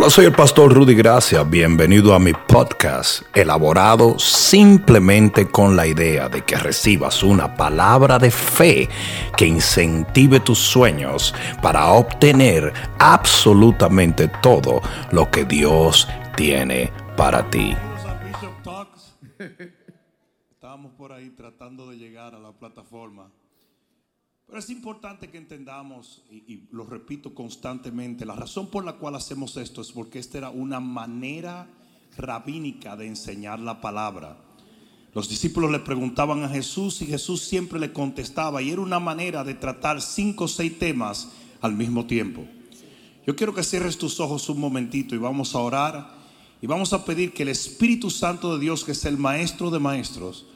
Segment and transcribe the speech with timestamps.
[0.00, 1.42] Hola, soy el pastor Rudy Gracia.
[1.42, 8.30] Bienvenido a mi podcast, elaborado simplemente con la idea de que recibas una palabra de
[8.30, 8.88] fe
[9.36, 14.80] que incentive tus sueños para obtener absolutamente todo
[15.12, 17.76] lo que Dios tiene para ti.
[20.50, 23.30] Estábamos por ahí tratando de llegar a la plataforma.
[24.50, 29.56] Pero es importante que entendamos, y, lo repito constantemente, la razón por la cual hacemos
[29.56, 31.68] esto es porque esta era una manera
[32.16, 34.36] rabínica de enseñar la palabra.
[35.14, 39.44] Los discípulos le preguntaban a Jesús y Jesús siempre le contestaba y era una manera
[39.44, 41.28] de tratar cinco o seis temas
[41.60, 42.44] al mismo tiempo.
[43.24, 46.12] Yo quiero que cierres tus ojos un momentito y vamos a orar
[46.60, 49.78] y vamos a pedir que el Espíritu Santo de Dios, que es el Maestro de
[49.78, 50.46] Maestros,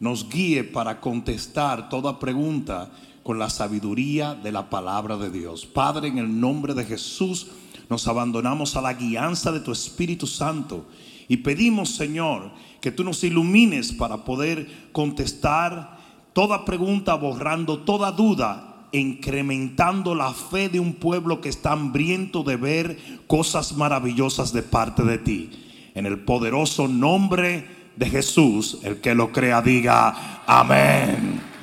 [0.00, 2.90] nos guíe para contestar toda pregunta
[3.24, 5.66] con la sabiduría de la palabra de Dios.
[5.66, 7.48] Padre, en el nombre de Jesús,
[7.88, 10.86] nos abandonamos a la guianza de tu Espíritu Santo
[11.26, 15.98] y pedimos, Señor, que tú nos ilumines para poder contestar
[16.34, 22.56] toda pregunta, borrando toda duda, incrementando la fe de un pueblo que está hambriento de
[22.56, 25.50] ver cosas maravillosas de parte de ti.
[25.94, 31.53] En el poderoso nombre de Jesús, el que lo crea diga amén.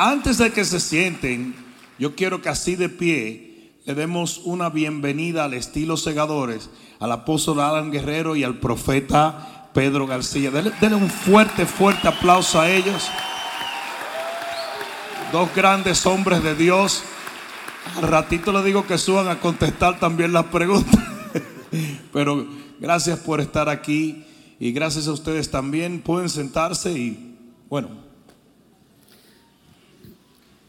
[0.00, 1.56] Antes de que se sienten,
[1.98, 7.58] yo quiero que así de pie le demos una bienvenida al estilo segadores, al apóstol
[7.58, 10.52] Alan Guerrero y al profeta Pedro García.
[10.52, 13.08] Denle, un fuerte, fuerte aplauso a ellos.
[15.32, 17.02] Dos grandes hombres de Dios.
[17.96, 21.04] Al ratito le digo que suban a contestar también las preguntas.
[22.12, 22.46] Pero
[22.78, 24.24] gracias por estar aquí
[24.60, 26.00] y gracias a ustedes también.
[26.02, 27.36] Pueden sentarse y
[27.68, 28.07] bueno.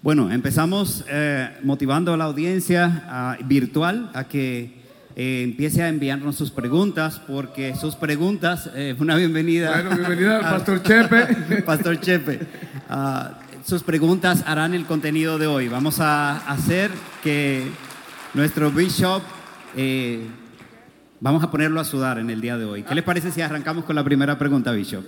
[0.02, 4.80] Bueno, empezamos eh, motivando a la audiencia uh, virtual a que
[5.18, 9.72] eh, empiece a enviarnos sus preguntas, porque sus preguntas, eh, una bienvenida.
[9.72, 11.62] Bueno, bienvenida al Pastor Chepe.
[11.66, 12.40] Pastor Chepe.
[12.90, 15.68] Uh, sus preguntas harán el contenido de hoy.
[15.68, 17.68] Vamos a hacer que
[18.34, 19.22] nuestro bishop,
[19.76, 20.22] eh,
[21.20, 22.84] vamos a ponerlo a sudar en el día de hoy.
[22.84, 25.04] ¿Qué les parece si arrancamos con la primera pregunta, bishop?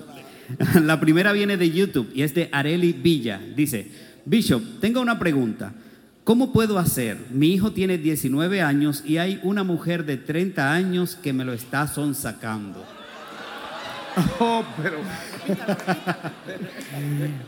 [0.84, 3.40] La primera viene de YouTube y es de Areli Villa.
[3.56, 3.90] Dice,
[4.26, 5.74] Bishop, tengo una pregunta.
[6.24, 7.18] ¿Cómo puedo hacer?
[7.32, 11.54] Mi hijo tiene 19 años y hay una mujer de 30 años que me lo
[11.54, 12.86] está sonsacando.
[14.40, 14.98] Oh, pero.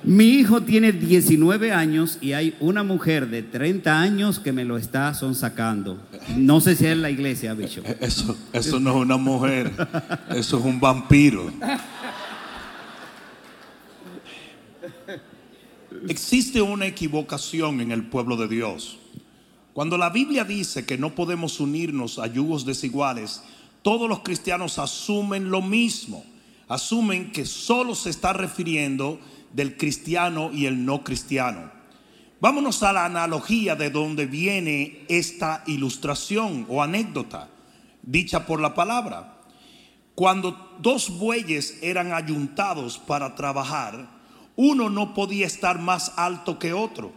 [0.03, 4.77] Mi hijo tiene 19 años y hay una mujer de 30 años que me lo
[4.77, 5.99] está sonsacando.
[6.37, 7.85] No sé si es la iglesia, Bishop.
[7.99, 9.71] Eso, eso no es una mujer,
[10.29, 11.51] eso es un vampiro.
[16.09, 18.99] Existe una equivocación en el pueblo de Dios.
[19.73, 23.41] Cuando la Biblia dice que no podemos unirnos a yugos desiguales,
[23.81, 26.25] todos los cristianos asumen lo mismo.
[26.67, 29.19] Asumen que solo se está refiriendo
[29.53, 31.71] del cristiano y el no cristiano.
[32.39, 37.49] Vámonos a la analogía de donde viene esta ilustración o anécdota
[38.03, 39.39] dicha por la palabra.
[40.15, 44.07] Cuando dos bueyes eran ayuntados para trabajar,
[44.55, 47.11] uno no podía estar más alto que otro.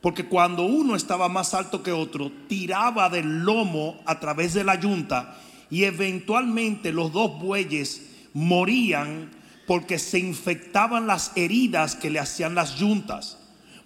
[0.00, 4.80] Porque cuando uno estaba más alto que otro, tiraba del lomo a través de la
[4.80, 5.38] yunta
[5.70, 9.30] y eventualmente los dos bueyes morían
[9.66, 13.38] porque se infectaban las heridas que le hacían las yuntas.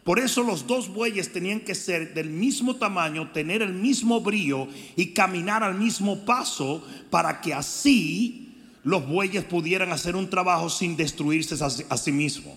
[0.05, 4.69] Por eso los dos bueyes tenían que ser del mismo tamaño, tener el mismo brillo
[4.97, 10.97] y caminar al mismo paso para que así los bueyes pudieran hacer un trabajo sin
[10.97, 11.57] destruirse
[11.89, 12.55] a sí mismos.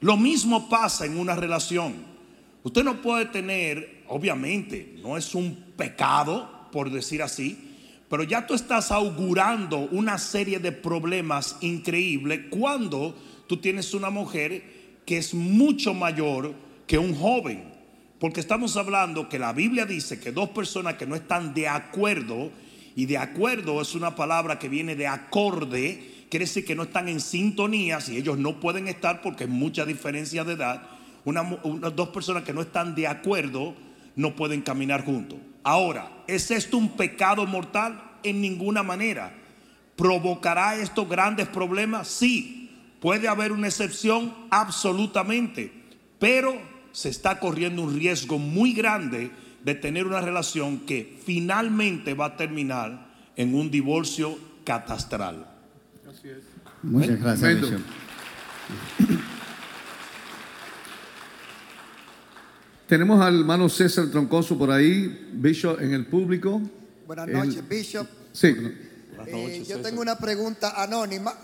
[0.00, 1.94] Lo mismo pasa en una relación.
[2.62, 7.58] Usted no puede tener, obviamente, no es un pecado, por decir así,
[8.08, 15.00] pero ya tú estás augurando una serie de problemas increíbles cuando tú tienes una mujer
[15.04, 16.54] que es mucho mayor
[16.86, 17.74] que un joven.
[18.18, 22.50] Porque estamos hablando que la Biblia dice que dos personas que no están de acuerdo,
[22.96, 27.08] y de acuerdo es una palabra que viene de acorde, quiere decir que no están
[27.08, 30.82] en sintonía, si ellos no pueden estar porque hay mucha diferencia de edad,
[31.24, 33.74] una, dos personas que no están de acuerdo
[34.14, 35.38] no pueden caminar juntos.
[35.62, 38.00] Ahora, ¿es esto un pecado mortal?
[38.22, 39.34] En ninguna manera.
[39.96, 42.08] ¿Provocará estos grandes problemas?
[42.08, 42.70] Sí.
[43.00, 44.32] ¿Puede haber una excepción?
[44.50, 45.72] Absolutamente.
[46.18, 46.56] Pero
[46.92, 49.30] se está corriendo un riesgo muy grande
[49.64, 55.55] de tener una relación que finalmente va a terminar en un divorcio catastral.
[56.82, 57.80] Muchas gracias, Bishop.
[62.88, 66.60] Tenemos al hermano César Troncoso por ahí, Bishop en el público.
[67.06, 68.06] Buenas El- noches, Bishop.
[68.32, 68.54] Sí,
[69.28, 71.34] Eh, yo tengo una pregunta anónima.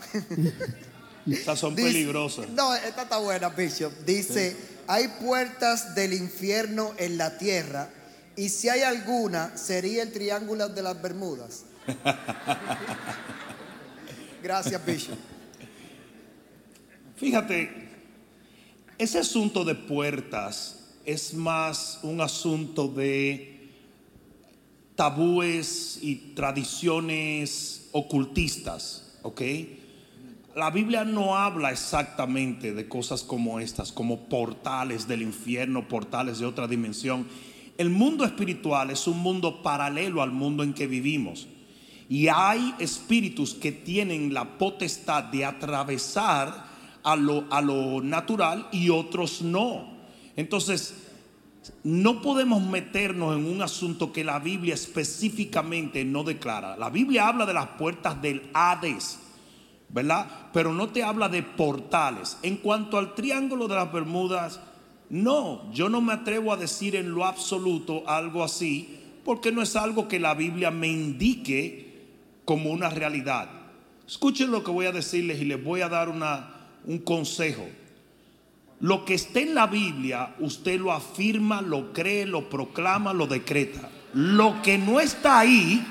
[1.27, 2.49] Esas son Dice- peligrosas.
[2.51, 3.93] No, esta está buena, Bishop.
[4.07, 4.57] Dice,
[4.87, 7.89] hay puertas del infierno en la tierra
[8.37, 11.65] y si hay alguna, sería el Triángulo de las Bermudas.
[14.43, 15.19] Gracias, Bishop.
[17.15, 17.71] Fíjate,
[18.99, 23.71] ese asunto de puertas es más un asunto de
[24.97, 29.43] tabúes y tradiciones ocultistas, ¿ok?
[30.57, 36.47] La Biblia no habla exactamente de cosas como estas, como portales del infierno, portales de
[36.47, 37.29] otra dimensión.
[37.79, 41.47] El mundo espiritual es un mundo paralelo al mundo en que vivimos.
[42.09, 46.67] Y hay espíritus que tienen la potestad de atravesar
[47.03, 49.93] a lo, a lo natural y otros no.
[50.37, 50.95] Entonces,
[51.85, 56.77] no podemos meternos en un asunto que la Biblia específicamente no declara.
[56.77, 59.19] La Biblia habla de las puertas del Hades,
[59.89, 60.51] ¿verdad?
[60.53, 62.39] Pero no te habla de portales.
[62.43, 64.61] En cuanto al Triángulo de las Bermudas,
[65.11, 69.77] no, yo no me atrevo a decir en lo absoluto algo así, porque no es
[69.77, 71.92] algo que la Biblia me indique
[72.45, 73.49] como una realidad.
[74.07, 76.55] Escuchen lo que voy a decirles y les voy a dar una,
[76.85, 77.67] un consejo.
[78.81, 83.89] Lo que esté en la Biblia, usted lo afirma, lo cree, lo proclama, lo decreta.
[84.13, 85.87] Lo que no está ahí,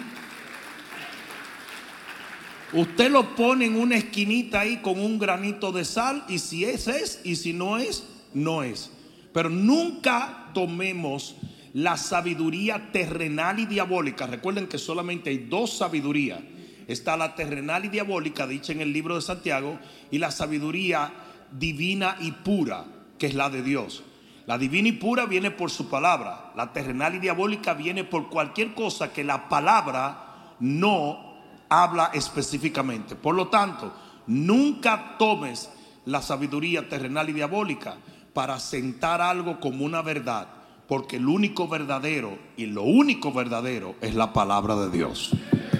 [2.73, 6.87] usted lo pone en una esquinita ahí con un granito de sal y si es
[6.87, 8.91] es y si no es, no es.
[9.33, 11.35] Pero nunca tomemos
[11.73, 14.27] la sabiduría terrenal y diabólica.
[14.27, 16.39] Recuerden que solamente hay dos sabidurías.
[16.87, 19.79] Está la terrenal y diabólica, dicha en el libro de Santiago,
[20.09, 21.13] y la sabiduría
[21.51, 22.85] divina y pura,
[23.17, 24.03] que es la de Dios.
[24.45, 26.51] La divina y pura viene por su palabra.
[26.55, 31.35] La terrenal y diabólica viene por cualquier cosa que la palabra no
[31.69, 33.15] habla específicamente.
[33.15, 33.93] Por lo tanto,
[34.27, 35.69] nunca tomes
[36.05, 37.95] la sabiduría terrenal y diabólica
[38.33, 40.47] para sentar algo como una verdad,
[40.91, 45.31] porque el único verdadero y lo único verdadero es la palabra de Dios.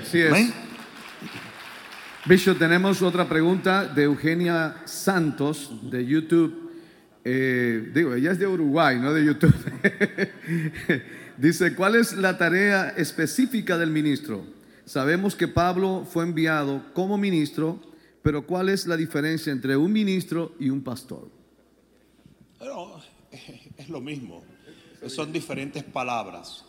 [0.01, 0.31] así es.
[0.31, 0.53] Amén.
[2.25, 6.71] Bishop, tenemos otra pregunta de Eugenia Santos de YouTube.
[7.25, 9.53] Eh, digo, ella es de Uruguay, no de YouTube.
[11.37, 14.45] Dice, ¿cuál es la tarea específica del ministro?
[14.85, 17.81] Sabemos que Pablo fue enviado como ministro,
[18.21, 21.27] pero ¿cuál es la diferencia entre un ministro y un pastor?
[22.57, 23.01] Pero
[23.77, 24.41] es lo mismo.
[25.07, 26.65] Son diferentes palabras.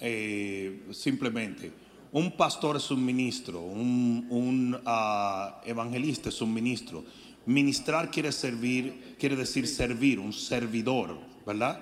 [0.00, 1.72] Eh, simplemente,
[2.12, 7.04] un pastor es un ministro, un, un, ah, evangelista es un ministro.
[7.46, 11.80] Ministrar quiere servir, quiere decir servir, un servidor, ¿verdad?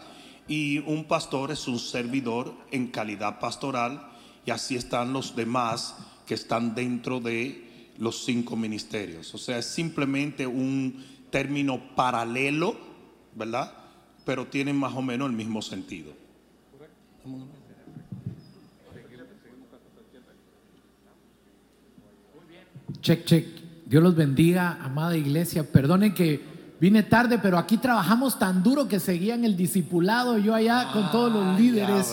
[0.49, 4.09] Y un pastor es un servidor en calidad pastoral
[4.45, 5.97] y así están los demás
[6.27, 9.33] que están dentro de los cinco ministerios.
[9.35, 12.77] O sea, es simplemente un término paralelo,
[13.35, 13.82] ¿verdad?
[14.25, 16.13] Pero tienen más o menos el mismo sentido.
[23.01, 23.47] Check, check.
[23.87, 25.65] Dios los bendiga, amada iglesia.
[25.65, 26.52] Perdonen que
[26.83, 31.33] vine tarde, pero aquí trabajamos tan duro que seguían el discipulado, yo allá con todos
[31.33, 32.13] los Ah, líderes.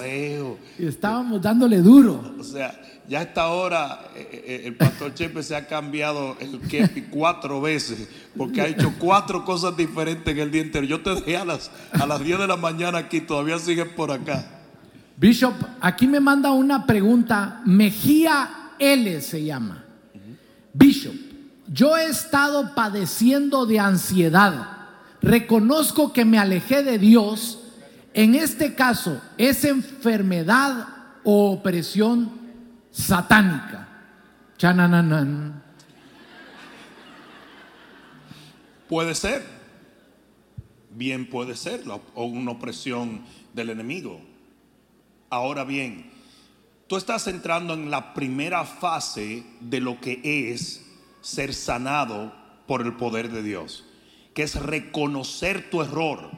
[0.77, 2.35] Y estábamos dándole duro.
[2.39, 2.79] O sea,
[3.09, 7.59] ya a esta hora eh, eh, el pastor Chepe se ha cambiado el kepi cuatro
[7.61, 10.85] veces porque ha hecho cuatro cosas diferentes en el día entero.
[10.85, 14.11] Yo te dejé a las, a las 10 de la mañana aquí, todavía sigues por
[14.11, 14.45] acá.
[15.17, 17.61] Bishop, aquí me manda una pregunta.
[17.65, 19.83] Mejía L se llama.
[20.73, 21.15] Bishop,
[21.71, 24.87] yo he estado padeciendo de ansiedad.
[25.21, 27.59] Reconozco que me alejé de Dios.
[28.13, 30.87] En este caso, ¿es enfermedad
[31.23, 32.31] o opresión
[32.91, 33.87] satánica?
[34.57, 35.63] Chanananan.
[38.87, 39.45] Puede ser,
[40.89, 41.83] bien puede ser,
[42.15, 43.21] o una opresión
[43.53, 44.19] del enemigo.
[45.29, 46.09] Ahora bien,
[46.87, 50.88] tú estás entrando en la primera fase de lo que es
[51.21, 52.33] ser sanado
[52.67, 53.85] por el poder de Dios,
[54.33, 56.29] que es reconocer tu error.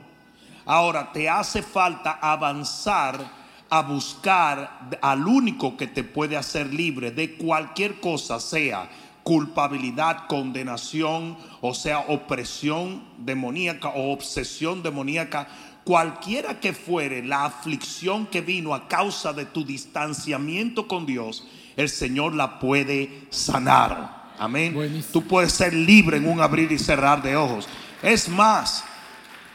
[0.65, 7.35] Ahora te hace falta avanzar a buscar al único que te puede hacer libre de
[7.35, 8.89] cualquier cosa, sea
[9.23, 15.47] culpabilidad, condenación, o sea, opresión demoníaca o obsesión demoníaca,
[15.83, 21.89] cualquiera que fuere la aflicción que vino a causa de tu distanciamiento con Dios, el
[21.89, 24.21] Señor la puede sanar.
[24.41, 24.74] Amén.
[24.74, 25.13] Buenísimo.
[25.13, 27.69] Tú puedes ser libre en un abrir y cerrar de ojos.
[28.01, 28.83] Es más,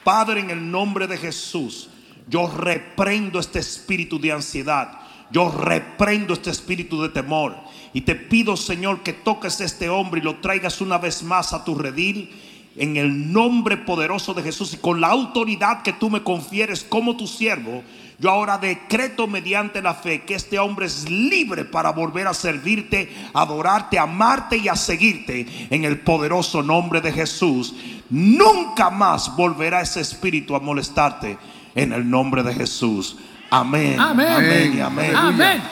[0.05, 1.91] Padre, en el nombre de Jesús,
[2.29, 5.01] Yo reprendo este espíritu de ansiedad.
[5.33, 7.57] Yo reprendo este espíritu de temor.
[7.93, 11.53] Y te pido, Señor, que toques a este hombre y lo traigas una vez más
[11.53, 12.31] a tu redil.
[12.77, 17.17] En el nombre poderoso de Jesús y con la autoridad que tú me confieres como
[17.17, 17.83] tu siervo,
[18.19, 23.15] yo ahora decreto mediante la fe que este hombre es libre para volver a servirte,
[23.35, 27.75] adorarte, amarte y a seguirte en el poderoso nombre de Jesús.
[28.09, 31.37] Nunca más volverá ese espíritu a molestarte
[31.75, 33.19] en el nombre de Jesús.
[33.51, 34.01] Amén.
[34.01, 34.81] Amén.
[34.83, 35.15] Amén.
[35.15, 35.63] Amén.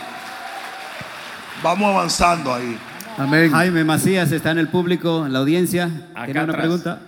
[1.62, 2.76] Vamos avanzando ahí.
[3.16, 3.50] Amén.
[3.50, 5.84] Jaime Macías está en el público, en la audiencia.
[6.14, 6.56] Acá ¿Tiene una atrás.
[6.66, 7.00] pregunta?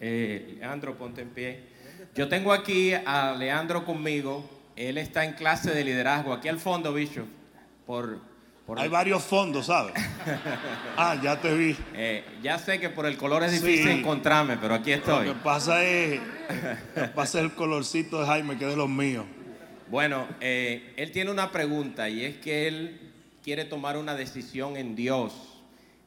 [0.00, 1.64] Eh, Leandro, ponte en pie.
[2.14, 4.48] Yo tengo aquí a Leandro conmigo.
[4.76, 6.32] Él está en clase de liderazgo.
[6.32, 7.26] Aquí al fondo, Bishop.
[7.86, 8.18] Por,
[8.66, 9.94] por Hay varios fondos, ¿sabes?
[10.96, 11.76] Ah, ya te vi.
[11.94, 13.66] eh, ya sé que por el color es Sí.
[13.66, 15.26] difícil encontrarme, pero aquí Lo estoy.
[15.28, 16.20] que pasa es,
[16.94, 19.24] lo que pasa es el colorcito de Jaime, que es de los míos.
[19.90, 23.05] Bueno, eh, él tiene una pregunta y es que él
[23.46, 25.32] quiere tomar una decisión en Dios.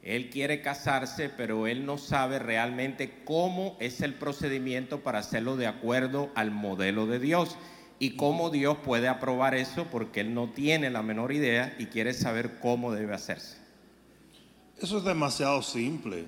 [0.02, 5.66] Él quiere casarse, pero él no sabe realmente cómo es el procedimiento para hacerlo de
[5.66, 7.56] acuerdo al modelo de Dios
[7.98, 12.12] y cómo Dios puede aprobar eso porque él no tiene la menor idea y quiere
[12.12, 13.56] saber cómo debe hacerse.
[14.78, 16.26] Eso es demasiado simple.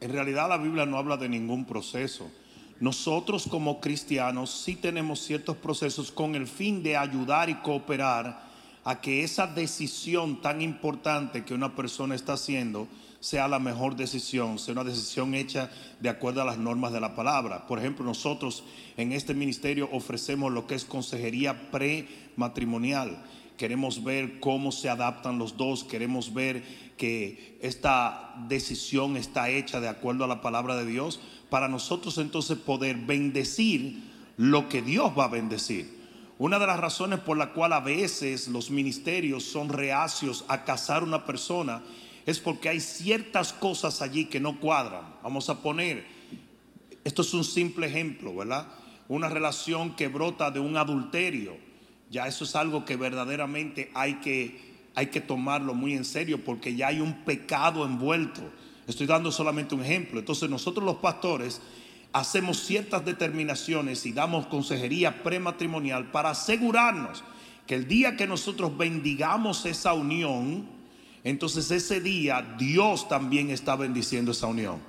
[0.00, 2.30] En realidad la Biblia no habla de ningún proceso.
[2.78, 8.51] Nosotros como cristianos sí tenemos ciertos procesos con el fin de ayudar y cooperar
[8.84, 12.88] a que esa decisión tan importante que una persona está haciendo
[13.20, 15.70] sea la mejor decisión, sea una decisión hecha
[16.00, 17.68] de acuerdo a las normas de la palabra.
[17.68, 18.64] Por ejemplo, nosotros
[18.96, 23.22] en este ministerio ofrecemos lo que es consejería prematrimonial.
[23.56, 26.64] Queremos ver cómo se adaptan los dos, queremos ver
[26.96, 32.58] que esta decisión está hecha de acuerdo a la palabra de Dios para nosotros entonces
[32.58, 34.02] poder bendecir
[34.36, 36.01] lo que Dios va a bendecir.
[36.42, 41.04] Una de las razones por la cual a veces los ministerios son reacios a casar
[41.04, 41.84] una persona
[42.26, 45.04] es porque hay ciertas cosas allí que no cuadran.
[45.22, 46.04] Vamos a poner,
[47.04, 48.66] esto es un simple ejemplo, ¿verdad?
[49.06, 51.56] Una relación que brota de un adulterio.
[52.10, 56.74] Ya eso es algo que verdaderamente hay que, hay que tomarlo muy en serio porque
[56.74, 58.42] ya hay un pecado envuelto.
[58.88, 60.18] Estoy dando solamente un ejemplo.
[60.18, 61.60] Entonces nosotros los pastores
[62.12, 67.24] hacemos ciertas determinaciones y damos consejería prematrimonial para asegurarnos
[67.66, 70.66] que el día que nosotros bendigamos esa unión,
[71.24, 74.80] entonces ese día Dios también está bendiciendo esa unión.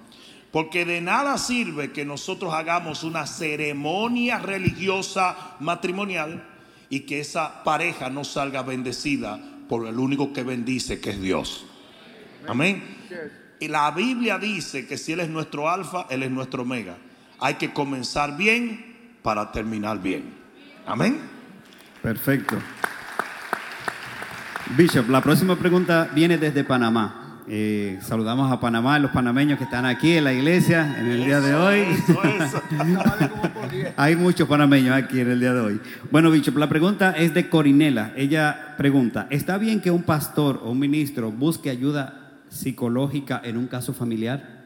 [0.52, 6.48] Porque de nada sirve que nosotros hagamos una ceremonia religiosa matrimonial
[6.90, 11.66] y que esa pareja no salga bendecida por el único que bendice, que es Dios.
[12.48, 12.84] Amén.
[13.60, 16.98] Y la Biblia dice que si Él es nuestro alfa, Él es nuestro omega.
[17.44, 20.34] Hay que comenzar bien para terminar bien.
[20.88, 21.20] Amén.
[22.02, 22.56] Perfecto.
[24.78, 27.42] Bishop, la próxima pregunta viene desde Panamá.
[27.50, 31.42] Eh, saludamos a Panamá, los panameños que están aquí en la iglesia en el día
[31.42, 31.80] de hoy.
[31.82, 32.62] Eso, eso.
[33.98, 35.82] Hay muchos panameños aquí en el día de hoy.
[36.12, 38.14] Bueno, Bishop, la pregunta es de Corinela.
[38.16, 43.68] Ella pregunta, ¿está bien que un pastor o un ministro busque ayuda psicológica en un
[43.68, 44.64] caso familiar?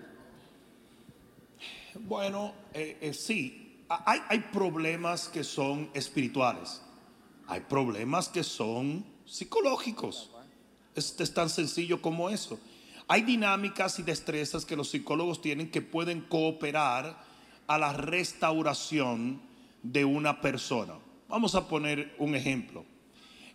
[2.08, 6.84] Bueno, eh, eh, sí, hay, problemas que son espirituales,
[7.48, 10.32] hay problemas que son psicológicos.
[10.96, 12.60] Es tan sencillo como eso.
[13.08, 17.24] Hay dinámicas y destrezas que los psicólogos tienen que pueden cooperar
[17.66, 19.42] a la restauración
[19.82, 20.94] de una persona.
[21.30, 22.86] Vamos a poner un ejemplo.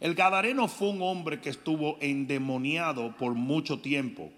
[0.00, 4.32] El Gadareno fue un hombre que estuvo endemoniado por mucho tiempo.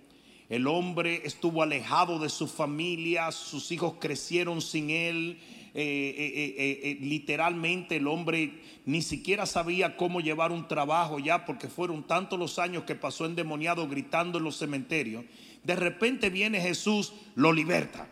[0.49, 5.41] El hombre estuvo alejado de su familia, sus hijos crecieron sin él.
[5.77, 11.67] Eh, eh, eh, literalmente el hombre ni siquiera sabía cómo llevar un trabajo ya porque
[11.67, 15.25] fueron tantos los años que pasó endemoniado gritando en los cementerios.
[15.65, 18.09] De repente viene Jesús, lo liberta.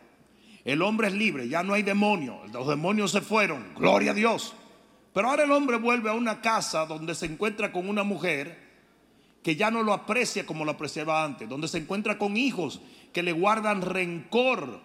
[0.65, 4.55] El hombre es libre, ya no hay demonio, los demonios se fueron, gloria a Dios.
[5.13, 8.62] Pero ahora el hombre vuelve a una casa donde se encuentra con una mujer
[9.43, 12.81] que ya no lo aprecia como lo apreciaba antes, donde se encuentra con hijos
[13.13, 14.81] que le guardan rencor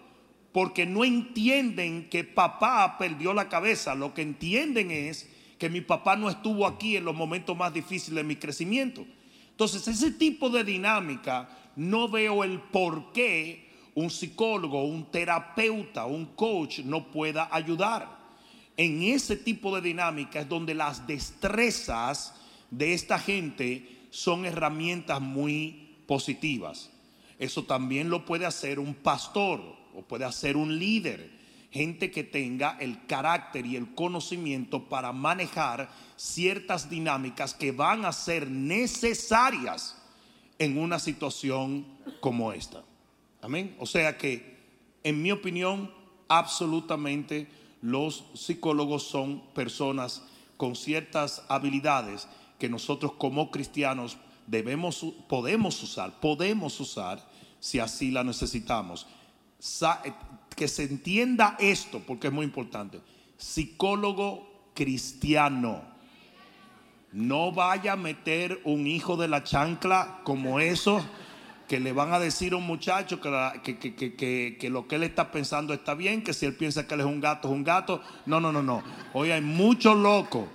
[0.52, 6.16] porque no entienden que papá perdió la cabeza, lo que entienden es que mi papá
[6.16, 9.04] no estuvo aquí en los momentos más difíciles de mi crecimiento.
[9.50, 16.26] Entonces, ese tipo de dinámica, no veo el por qué un psicólogo, un terapeuta, un
[16.26, 18.18] coach no pueda ayudar.
[18.76, 22.34] En ese tipo de dinámica es donde las destrezas
[22.70, 26.90] de esta gente son herramientas muy positivas.
[27.38, 29.60] Eso también lo puede hacer un pastor
[29.94, 31.38] o puede hacer un líder
[31.70, 38.12] gente que tenga el carácter y el conocimiento para manejar ciertas dinámicas que van a
[38.12, 39.96] ser necesarias
[40.58, 41.86] en una situación
[42.20, 42.82] como esta.
[43.42, 43.76] Amén.
[43.78, 44.58] O sea que,
[45.04, 45.92] en mi opinión,
[46.28, 47.48] absolutamente
[47.80, 50.22] los psicólogos son personas
[50.56, 52.26] con ciertas habilidades
[52.58, 57.24] que nosotros como cristianos debemos, podemos usar, podemos usar
[57.60, 59.06] si así la necesitamos.
[60.04, 60.12] Eh,
[60.54, 63.00] que se entienda esto, porque es muy importante.
[63.36, 65.82] Psicólogo cristiano.
[67.12, 71.02] No vaya a meter un hijo de la chancla como eso
[71.68, 75.74] que le van a decir a un muchacho que, que, lo que él está pensando
[75.74, 78.02] está bien, que si él piensa que él es un gato, es un gato.
[78.24, 78.82] No, no, no, no.
[79.12, 80.48] Hoy hay muchos locos.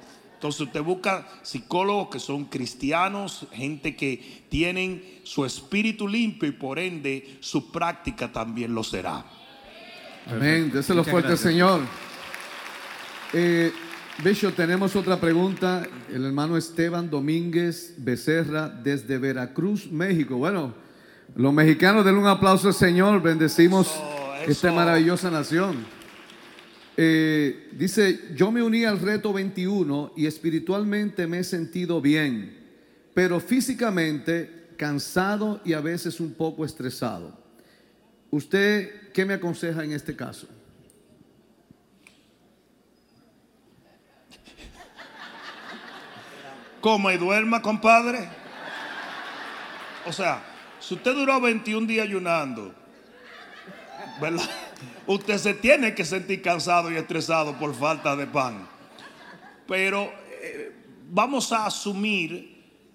[0.43, 6.79] Entonces usted busca psicólogos que son cristianos, gente que tienen su espíritu limpio y por
[6.79, 9.23] ende su práctica también lo será.
[10.27, 10.69] Amén.
[10.69, 11.79] Déselo fuerte, Señor.
[13.31, 13.71] Eh,
[14.53, 15.87] tenemos otra pregunta.
[16.13, 20.35] El hermano Esteban Domínguez Becerra desde Veracruz, México.
[20.35, 20.73] Bueno,
[21.37, 23.21] los mexicanos den un aplauso al Señor.
[23.21, 23.97] Bendecimos
[24.45, 26.02] esta maravillosa nación.
[26.95, 32.55] Eh, dice, yo me uní al reto 21 y espiritualmente me he sentido bien,
[33.13, 37.37] pero físicamente cansado y a veces un poco estresado.
[38.29, 40.47] ¿Usted qué me aconseja en este caso?
[46.81, 48.27] Coma y duerma, compadre.
[50.05, 50.43] O sea,
[50.79, 52.75] si usted duró 21 días ayunando,
[54.19, 54.49] ¿verdad?
[55.05, 58.69] Usted se tiene que sentir cansado y estresado por falta de pan.
[59.67, 60.71] Pero eh,
[61.09, 62.53] vamos a asumir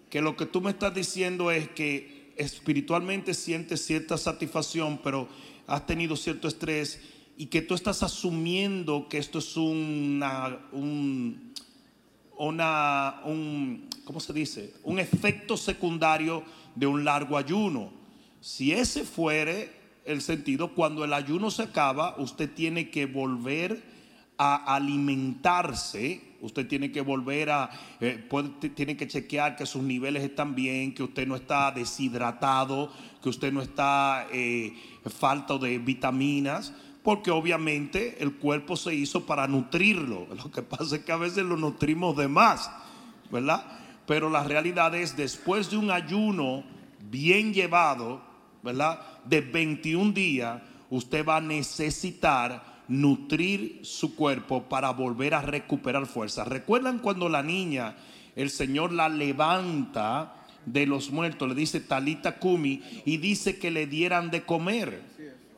[0.09, 5.29] que lo que tú me estás diciendo es que espiritualmente sientes cierta satisfacción, pero
[5.67, 6.99] has tenido cierto estrés
[7.37, 10.25] y que tú estás asumiendo que esto es un,
[12.39, 14.73] una, un, ¿cómo se dice?
[14.83, 16.43] Un efecto secundario
[16.75, 17.93] de un largo ayuno.
[18.41, 19.78] Si ese fuere
[20.09, 23.83] el sentido, cuando el ayuno se acaba, usted tiene que volver
[24.39, 28.27] a alimentarse, usted tiene que volver a, eh,
[28.75, 32.91] tiene que chequear que sus niveles están bien, que usted no está deshidratado,
[33.23, 34.73] que usted no está eh,
[35.07, 40.27] falto de vitaminas, porque obviamente el cuerpo se hizo para nutrirlo.
[40.43, 42.71] Lo que pasa es que a veces lo nutrimos de más,
[43.31, 43.67] ¿verdad?
[44.07, 46.65] Pero la realidad es, después de un ayuno
[47.11, 48.23] bien llevado,
[48.63, 49.01] ¿verdad?
[49.29, 56.45] De 21 días, usted va a necesitar nutrir su cuerpo para volver a recuperar fuerza.
[56.45, 57.97] ¿Recuerdan cuando la niña,
[58.35, 63.87] el Señor la levanta de los muertos, le dice Talita Kumi y dice que le
[63.87, 65.03] dieran de comer?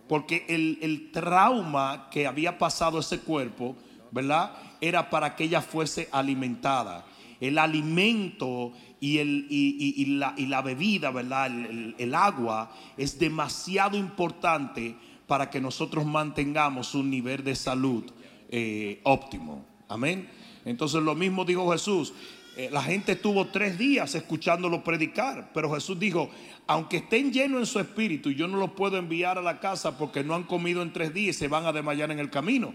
[0.09, 3.77] Porque el, el trauma que había pasado ese cuerpo,
[4.11, 4.53] ¿verdad?
[4.81, 7.07] Era para que ella fuese alimentada
[7.41, 11.47] el alimento y, el, y, la, y la, bebida, ¿verdad?
[11.47, 14.95] El, agua es demasiado importante
[15.27, 18.05] para que nosotros mantengamos un nivel de salud
[18.51, 19.65] eh, óptimo.
[19.89, 20.29] Amén.
[20.65, 22.13] Entonces lo mismo dijo Jesús.
[22.57, 26.31] Eh, la gente estuvo tres días escuchándolo predicar, pero Jesús dijo,
[26.67, 30.25] aunque estén llenos en su espíritu, yo no los puedo enviar a la casa porque
[30.25, 32.75] no han comido en tres días y se van a desmayar en el camino.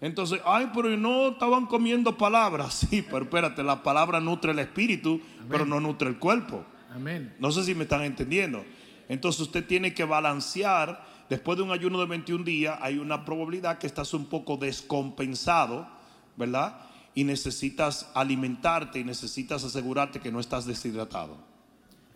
[0.00, 2.86] Entonces, ay, pero no estaban comiendo palabras.
[2.90, 6.64] Sí, pero espérate, la palabra nutre el espíritu, pero no nutre el cuerpo.
[6.94, 7.34] Amén.
[7.38, 8.64] No sé si me están entendiendo.
[9.08, 11.04] Entonces usted tiene que balancear.
[11.28, 15.86] Después de un ayuno de 21 días, hay una probabilidad que estás un poco descompensado,
[16.36, 16.78] ¿verdad?
[17.14, 21.36] Y necesitas alimentarte y necesitas asegurarte que no estás deshidratado.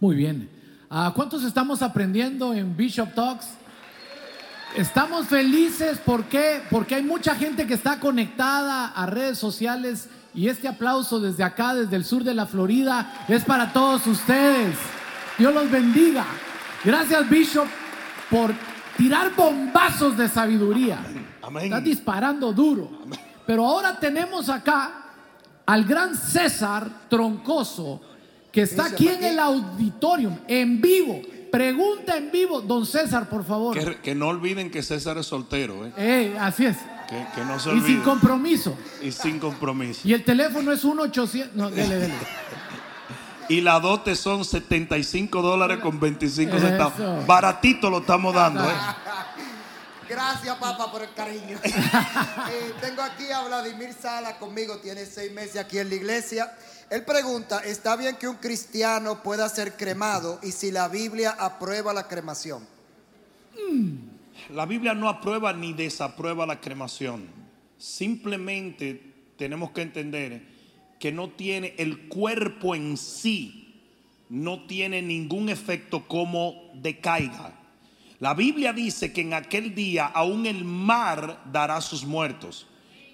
[0.01, 0.49] Muy bien.
[0.88, 3.49] ¿A ¿Cuántos estamos aprendiendo en Bishop Talks?
[4.76, 10.66] Estamos felices porque porque hay mucha gente que está conectada a redes sociales y este
[10.66, 14.74] aplauso desde acá, desde el sur de la Florida, es para todos ustedes.
[15.37, 16.24] Dios los bendiga.
[16.85, 17.66] Gracias Bishop
[18.30, 18.54] por
[18.96, 21.00] tirar bombazos de sabiduría.
[21.61, 22.90] Está disparando duro.
[23.46, 25.04] Pero ahora tenemos acá
[25.66, 28.00] al gran César Troncoso
[28.50, 31.20] que está aquí en el auditorium en vivo
[31.52, 34.00] Pregunta en vivo, don César, por favor.
[34.00, 35.84] Que, no olviden que César es soltero.
[35.84, 35.92] ¿eh?
[35.98, 36.78] eh así es.
[37.34, 38.74] Que, no se y sin compromiso.
[39.02, 40.00] Y sin compromiso.
[40.02, 41.54] Y el teléfono es 1800.
[41.54, 42.14] No, dele, dele.
[43.50, 47.26] y la dote son 75 dólares con 25 centavos.
[47.26, 48.64] Baratito lo estamos dando.
[48.64, 48.74] ¿eh?
[50.08, 51.58] Gracias, papá, por el cariño.
[52.50, 56.52] Eh, tengo aquí a Vladimir Sala conmigo, tiene seis meses aquí en la iglesia.
[56.92, 61.94] Él pregunta, ¿está bien que un cristiano pueda ser cremado y si la Biblia aprueba
[61.94, 62.66] la cremación?
[63.70, 64.52] Mm.
[64.55, 67.28] La Biblia no aprueba ni desaprueba la cremación.
[67.78, 70.42] Simplemente tenemos que entender
[71.00, 73.74] que no tiene el cuerpo en sí,
[74.28, 77.59] no tiene ningún efecto como decaiga.
[78.18, 82.66] La Biblia dice que en aquel día aún el mar dará sus muertos.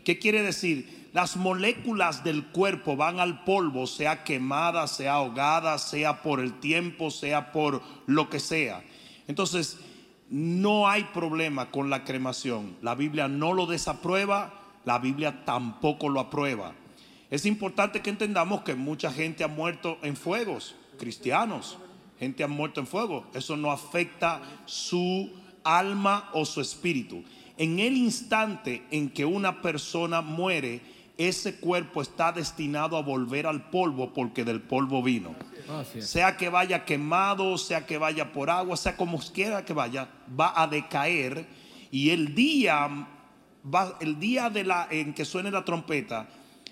[0.05, 0.98] ¿Qué quiere decir?
[1.13, 7.11] Las moléculas del cuerpo van al polvo, sea quemada, sea ahogada, sea por el tiempo,
[7.11, 8.83] sea por lo que sea.
[9.27, 9.79] Entonces,
[10.31, 12.77] no hay problema con la cremación.
[12.83, 14.53] La Biblia no lo desaprueba,
[14.85, 16.75] la Biblia tampoco lo aprueba.
[17.31, 21.79] Es importante que entendamos que mucha gente ha muerto en fuegos, cristianos,
[22.19, 23.27] gente ha muerto en fuego.
[23.35, 25.31] Eso no afecta su
[25.65, 27.23] alma o su espíritu.
[27.57, 30.81] En el instante en que una persona muere,
[31.19, 35.35] ese cuerpo está destinado a volver al polvo porque del polvo vino.
[35.99, 40.53] Sea que vaya quemado, sea que vaya por agua, sea como quiera que vaya, va
[40.61, 41.47] a decaer
[41.91, 42.89] y el día
[43.75, 46.29] va, el día de la en que suene la trompeta,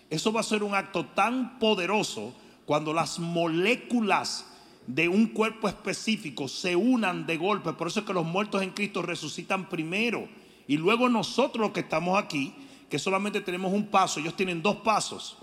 [0.08, 2.32] eso va a ser un acto tan poderoso
[2.64, 4.46] cuando las moléculas
[4.86, 7.72] de un cuerpo específico se unan de golpe.
[7.72, 10.28] Por eso es que los muertos en Cristo resucitan primero.
[10.68, 12.54] Y luego nosotros los que estamos aquí,
[12.88, 15.38] que solamente tenemos un paso, ellos tienen dos pasos.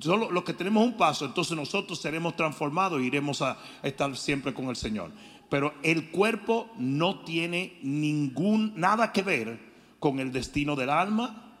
[0.00, 4.54] Solo los que tenemos un paso, entonces nosotros seremos transformados e iremos a estar siempre
[4.54, 5.10] con el Señor.
[5.50, 9.60] Pero el cuerpo no tiene ningún nada que ver
[9.98, 11.58] con el destino del alma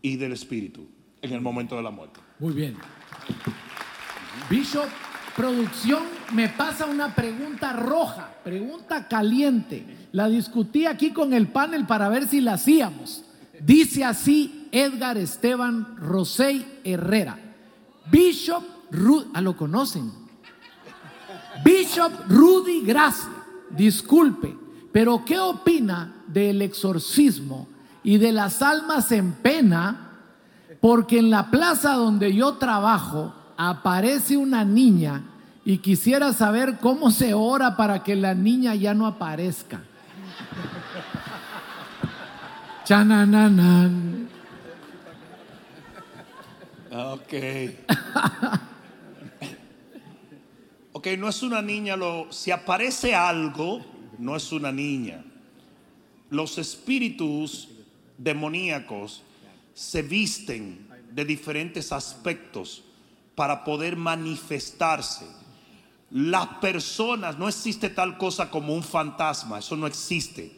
[0.00, 0.88] y del espíritu
[1.20, 2.20] en el momento de la muerte.
[2.38, 2.76] Muy bien.
[4.48, 4.88] Bishop,
[5.36, 10.08] producción, me pasa una pregunta roja, pregunta caliente.
[10.12, 13.27] La discutí aquí con el panel para ver si la hacíamos.
[13.60, 17.38] Dice así Edgar Esteban Rosey Herrera.
[18.10, 18.62] Bishop,
[19.34, 20.12] ah, lo conocen.
[21.64, 23.30] Bishop Rudy Gracia,
[23.70, 24.56] disculpe,
[24.92, 27.68] pero ¿qué opina del exorcismo
[28.02, 30.04] y de las almas en pena?
[30.80, 35.24] Porque en la plaza donde yo trabajo aparece una niña
[35.64, 39.82] y quisiera saber cómo se ora para que la niña ya no aparezca.
[46.90, 47.34] Ok.
[50.92, 51.96] ok, no es una niña.
[51.96, 53.84] Lo, si aparece algo,
[54.18, 55.22] no es una niña.
[56.30, 57.68] Los espíritus
[58.16, 59.22] demoníacos
[59.74, 62.84] se visten de diferentes aspectos
[63.34, 65.26] para poder manifestarse.
[66.10, 70.57] Las personas, no existe tal cosa como un fantasma, eso no existe.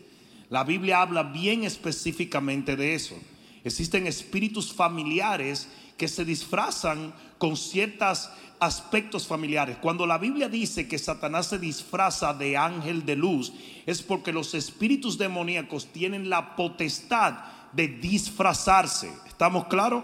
[0.50, 3.16] La Biblia habla bien específicamente de eso.
[3.62, 9.76] Existen espíritus familiares que se disfrazan con ciertos aspectos familiares.
[9.80, 13.52] Cuando la Biblia dice que Satanás se disfraza de ángel de luz,
[13.86, 17.34] es porque los espíritus demoníacos tienen la potestad
[17.72, 19.12] de disfrazarse.
[19.28, 20.02] ¿Estamos claros?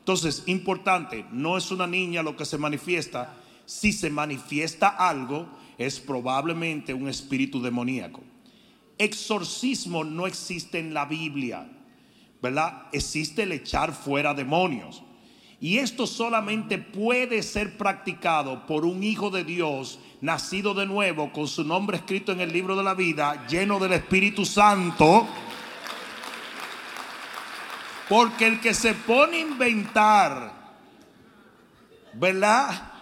[0.00, 3.34] Entonces, importante, no es una niña lo que se manifiesta.
[3.64, 5.48] Si se manifiesta algo,
[5.78, 8.22] es probablemente un espíritu demoníaco.
[8.98, 11.70] Exorcismo no existe en la Biblia,
[12.42, 12.88] ¿verdad?
[12.92, 15.02] Existe el echar fuera demonios.
[15.60, 21.48] Y esto solamente puede ser practicado por un hijo de Dios nacido de nuevo, con
[21.48, 25.26] su nombre escrito en el libro de la vida, lleno del Espíritu Santo.
[28.08, 30.52] Porque el que se pone a inventar,
[32.14, 32.92] ¿verdad?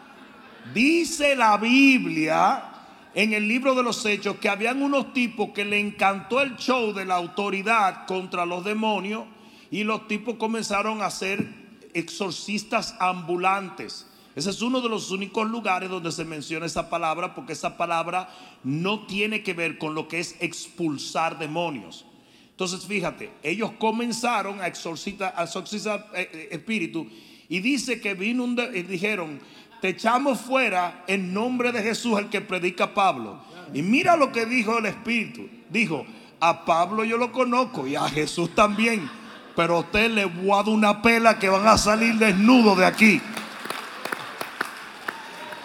[0.72, 2.75] Dice la Biblia
[3.16, 6.92] en el libro de los hechos que habían unos tipos que le encantó el show
[6.92, 9.24] de la autoridad contra los demonios
[9.70, 11.48] y los tipos comenzaron a ser
[11.94, 14.06] exorcistas ambulantes.
[14.34, 18.28] Ese es uno de los únicos lugares donde se menciona esa palabra porque esa palabra
[18.62, 22.04] no tiene que ver con lo que es expulsar demonios.
[22.50, 27.08] Entonces fíjate, ellos comenzaron a exorcizar, a eh, eh, espíritu
[27.48, 29.40] y dice que vino un y dijeron,
[29.80, 33.40] te echamos fuera en nombre de Jesús el que predica Pablo.
[33.72, 35.48] Y mira lo que dijo el espíritu.
[35.70, 36.06] Dijo,
[36.40, 39.08] a Pablo yo lo conozco y a Jesús también
[39.56, 42.84] pero a usted le voy a dar una pela que van a salir desnudos de
[42.84, 43.22] aquí.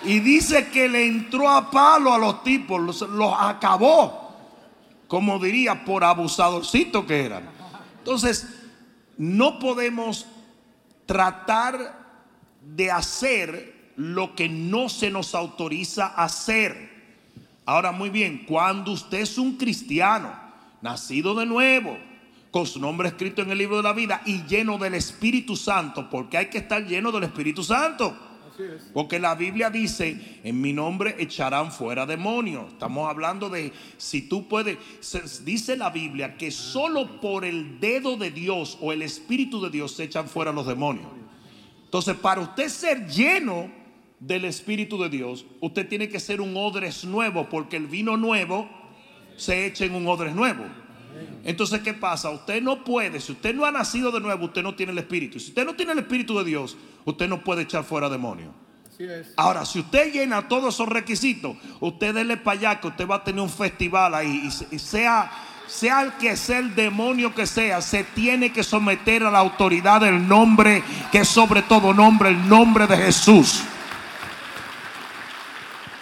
[0.03, 4.33] Y dice que le entró a palo a los tipos, los, los acabó,
[5.07, 7.49] como diría, por abusadorcito que eran.
[7.99, 8.47] Entonces,
[9.17, 10.25] no podemos
[11.05, 11.99] tratar
[12.61, 16.89] de hacer lo que no se nos autoriza a hacer.
[17.65, 20.33] Ahora, muy bien, cuando usted es un cristiano,
[20.81, 21.97] nacido de nuevo,
[22.49, 26.09] con su nombre escrito en el libro de la vida y lleno del Espíritu Santo,
[26.09, 28.15] porque hay que estar lleno del Espíritu Santo.
[28.93, 32.71] Porque la Biblia dice, en mi nombre echarán fuera demonios.
[32.73, 34.77] Estamos hablando de si tú puedes,
[35.43, 39.93] dice la Biblia que solo por el dedo de Dios o el Espíritu de Dios
[39.95, 41.07] se echan fuera los demonios.
[41.85, 43.71] Entonces, para usted ser lleno
[44.21, 48.69] del Espíritu de Dios, usted tiene que ser un odres nuevo, porque el vino nuevo
[49.35, 50.63] se echa en un odres nuevo.
[51.43, 52.29] Entonces, ¿qué pasa?
[52.29, 55.39] Usted no puede, si usted no ha nacido de nuevo, usted no tiene el Espíritu.
[55.39, 58.53] Si usted no tiene el Espíritu de Dios, usted no puede echar fuera demonios.
[59.35, 63.23] Ahora, si usted llena todos esos requisitos, usted dele para allá que usted va a
[63.23, 65.31] tener un festival ahí y, sea,
[65.65, 70.01] sea el que sea el demonio que sea, se tiene que someter a la autoridad
[70.01, 73.63] del nombre que es sobre todo nombre, el nombre de Jesús.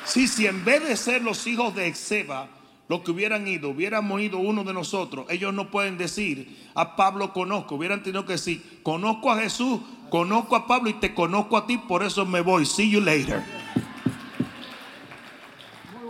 [0.09, 2.47] Sí, si en vez de ser los hijos de Exeba,
[2.87, 7.31] los que hubieran ido, hubiéramos ido uno de nosotros, ellos no pueden decir, a Pablo
[7.31, 11.67] conozco, hubieran tenido que decir, conozco a Jesús, conozco a Pablo y te conozco a
[11.67, 13.43] ti, por eso me voy, see you later.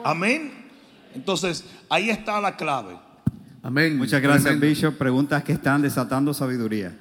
[0.05, 0.69] Amén.
[1.13, 3.08] Entonces, ahí está la clave.
[3.61, 3.97] Amén.
[3.97, 4.95] Muchas gracias, Bishop.
[4.97, 6.93] Preguntas que están desatando sabiduría.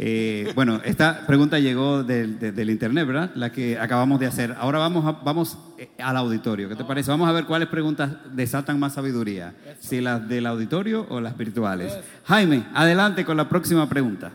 [0.00, 3.30] Eh, bueno, esta pregunta llegó del, internet, ¿verdad?
[3.34, 4.54] La que acabamos de hacer.
[4.58, 6.68] Ahora vamos, vamos eh, al auditorio.
[6.68, 7.10] ¿Qué te parece?
[7.10, 9.54] Vamos a ver cuáles preguntas desatan más sabiduría.
[9.80, 11.98] Si las del auditorio o las virtuales.
[12.24, 14.32] Jaime, adelante con la próxima pregunta.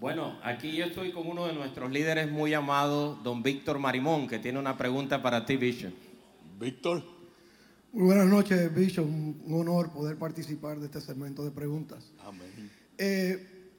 [0.00, 4.38] Bueno, aquí yo estoy con uno de nuestros líderes muy amado, don Víctor Marimón, que
[4.38, 5.92] tiene una pregunta para ti, Bishop.
[6.60, 7.13] Víctor.
[7.94, 9.06] Muy buenas noches, Bishop.
[9.06, 12.10] Un honor poder participar de este segmento de preguntas.
[12.26, 12.68] Amén.
[12.98, 13.70] Eh,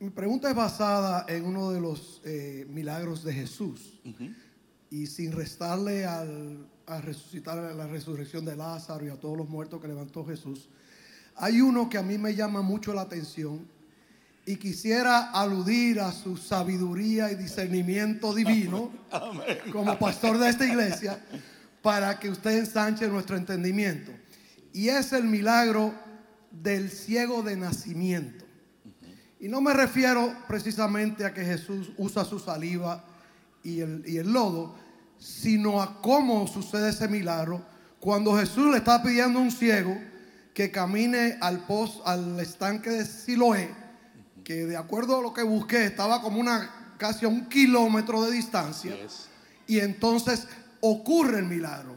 [0.00, 4.00] mi pregunta es basada en uno de los eh, milagros de Jesús.
[4.90, 9.80] Y sin restarle al, a resucitar la resurrección de Lázaro y a todos los muertos
[9.80, 10.68] que levantó Jesús,
[11.36, 13.64] hay uno que a mí me llama mucho la atención
[14.44, 18.90] y quisiera aludir a su sabiduría y discernimiento divino
[19.70, 21.22] como pastor de esta iglesia
[21.86, 24.10] para que usted ensanche nuestro entendimiento.
[24.72, 25.94] Y es el milagro
[26.50, 28.44] del ciego de nacimiento.
[29.38, 33.04] Y no me refiero precisamente a que Jesús usa su saliva
[33.62, 34.74] y el, lodo,
[35.20, 37.64] sino a cómo sucede ese milagro
[38.00, 39.96] cuando Jesús le está pidiendo a un ciego
[40.54, 43.70] que camine al post, al estanque de Siloé,
[44.42, 48.32] que de acuerdo a lo que busqué estaba como una casi a un kilómetro de
[48.32, 48.96] distancia,
[49.68, 50.48] y entonces
[50.90, 51.96] ocurre el milagro.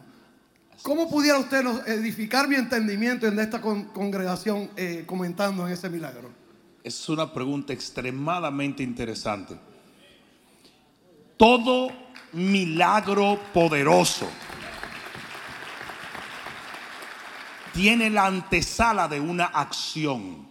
[0.82, 6.30] ¿Cómo pudiera usted edificar mi entendimiento en esta congregación eh, comentando en ese milagro?
[6.84, 9.56] Es una pregunta extremadamente interesante.
[11.36, 11.92] Todo
[12.32, 14.28] milagro poderoso
[17.74, 20.48] tiene la antesala de una acción.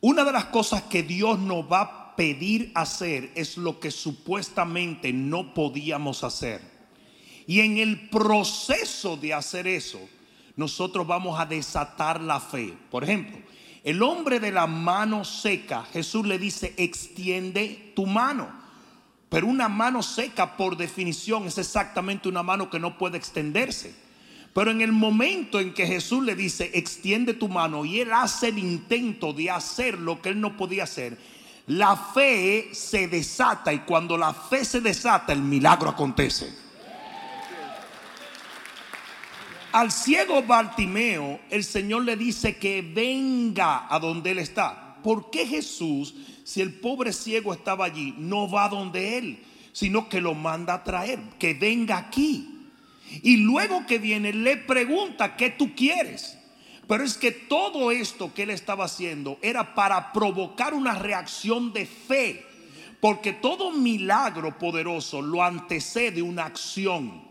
[0.00, 5.12] Una de las cosas que Dios nos va a pedir hacer es lo que supuestamente
[5.12, 6.60] no podíamos hacer.
[7.46, 10.00] Y en el proceso de hacer eso,
[10.56, 12.74] nosotros vamos a desatar la fe.
[12.90, 13.38] Por ejemplo,
[13.84, 18.48] el hombre de la mano seca, Jesús le dice, extiende tu mano.
[19.28, 23.94] Pero una mano seca, por definición, es exactamente una mano que no puede extenderse.
[24.52, 28.48] Pero en el momento en que Jesús le dice, extiende tu mano, y él hace
[28.48, 31.37] el intento de hacer lo que él no podía hacer,
[31.68, 36.50] la fe se desata y cuando la fe se desata, el milagro acontece.
[39.72, 44.96] Al ciego Bartimeo, el Señor le dice que venga a donde él está.
[45.02, 50.22] ¿Por qué Jesús, si el pobre ciego estaba allí, no va donde él, sino que
[50.22, 52.70] lo manda a traer, que venga aquí?
[53.22, 56.37] Y luego que viene, le pregunta, ¿qué tú quieres?
[56.88, 61.86] Pero es que todo esto que él estaba haciendo era para provocar una reacción de
[61.86, 62.44] fe,
[63.00, 67.28] porque todo milagro poderoso lo antecede una acción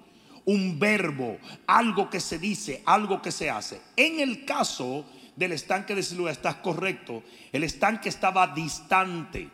[0.48, 3.82] un verbo, algo que se dice, algo que se hace.
[3.98, 9.50] En el caso del estanque de Siloé, estás correcto, el estanque estaba distante.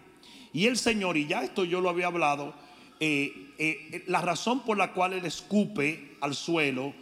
[0.54, 2.54] Y el Señor, y ya esto yo lo había hablado,
[3.00, 6.94] eh, eh, la razón por la cual él escupe al suelo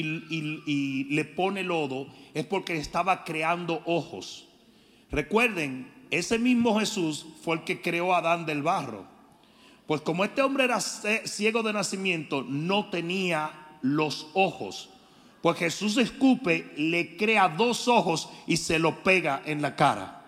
[0.00, 4.46] y, le pone lodo es porque estaba creando ojos.
[5.10, 9.04] Recuerden, ese mismo Jesús fue el que creó a Adán del barro.
[9.86, 13.50] Pues como este hombre era ciego de nacimiento, no tenía
[13.82, 14.90] los ojos.
[15.42, 20.24] Pues Jesús escupe, le crea dos ojos y se lo pega en la cara.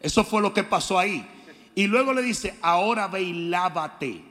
[0.00, 1.26] Eso fue lo que pasó ahí.
[1.74, 4.24] Y luego le dice, ahora ve y.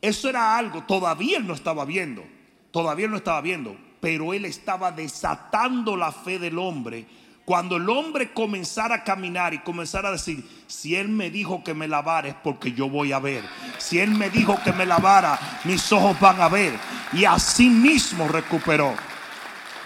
[0.00, 2.24] Eso era algo, todavía él no estaba viendo,
[2.72, 7.06] todavía no estaba viendo, pero él estaba desatando la fe del hombre
[7.44, 11.74] cuando el hombre comenzara a caminar y comenzara a decir, si él me dijo que
[11.74, 13.42] me lavara es porque yo voy a ver.
[13.78, 16.72] Si Él me dijo que me lavara, mis ojos van a ver.
[17.12, 18.94] Y así mismo recuperó.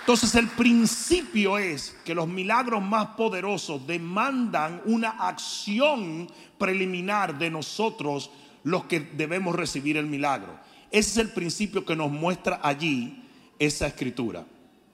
[0.00, 8.30] Entonces el principio es que los milagros más poderosos demandan una acción preliminar de nosotros
[8.62, 10.56] los que debemos recibir el milagro.
[10.96, 13.22] Ese es el principio que nos muestra allí
[13.58, 14.46] esa escritura.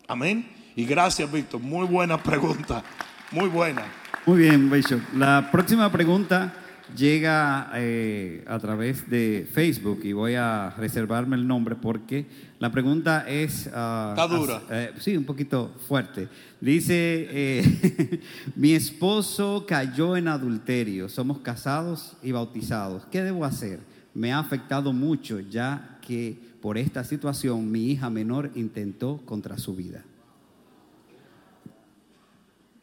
[0.09, 0.45] Amén.
[0.75, 1.61] Y gracias, Víctor.
[1.61, 2.83] Muy buena pregunta.
[3.31, 3.85] Muy buena.
[4.27, 5.01] Muy bien, Bishop.
[5.15, 6.53] La próxima pregunta
[6.97, 12.27] llega eh, a través de Facebook y voy a reservarme el nombre porque
[12.59, 13.67] la pregunta es...
[13.67, 14.61] Uh, Está dura.
[14.71, 16.29] Eh, sí, un poquito fuerte.
[16.61, 18.21] Dice, eh,
[18.57, 23.07] mi esposo cayó en adulterio, somos casados y bautizados.
[23.07, 23.79] ¿Qué debo hacer?
[24.15, 29.75] Me ha afectado mucho ya que por esta situación mi hija menor intentó contra su
[29.75, 30.05] vida.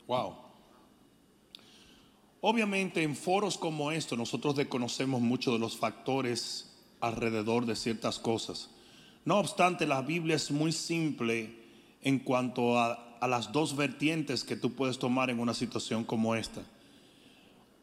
[0.07, 0.33] Wow.
[2.41, 8.71] Obviamente en foros como estos nosotros desconocemos mucho de los factores alrededor de ciertas cosas.
[9.25, 11.55] No obstante, la Biblia es muy simple
[12.01, 16.35] en cuanto a, a las dos vertientes que tú puedes tomar en una situación como
[16.35, 16.63] esta.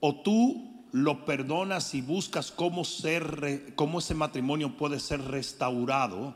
[0.01, 6.35] O tú lo perdonas y buscas cómo, ser, cómo ese matrimonio puede ser restaurado,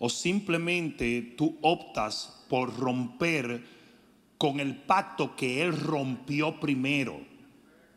[0.00, 3.64] o simplemente tú optas por romper
[4.36, 7.20] con el pacto que él rompió primero.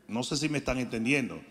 [0.08, 1.42] No sé si me están entendiendo.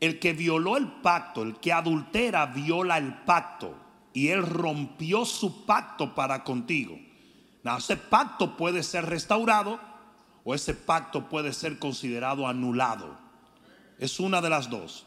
[0.00, 3.74] El que violó el pacto, el que adultera, viola el pacto.
[4.12, 6.98] Y él rompió su pacto para contigo.
[7.78, 9.80] ese pacto puede ser restaurado
[10.44, 13.21] o ese pacto puede ser considerado anulado.
[14.02, 15.06] Es una de las dos.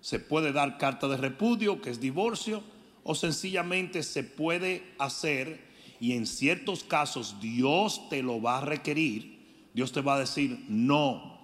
[0.00, 2.62] Se puede dar carta de repudio, que es divorcio,
[3.04, 5.60] o sencillamente se puede hacer,
[6.00, 10.64] y en ciertos casos Dios te lo va a requerir, Dios te va a decir,
[10.70, 11.38] no,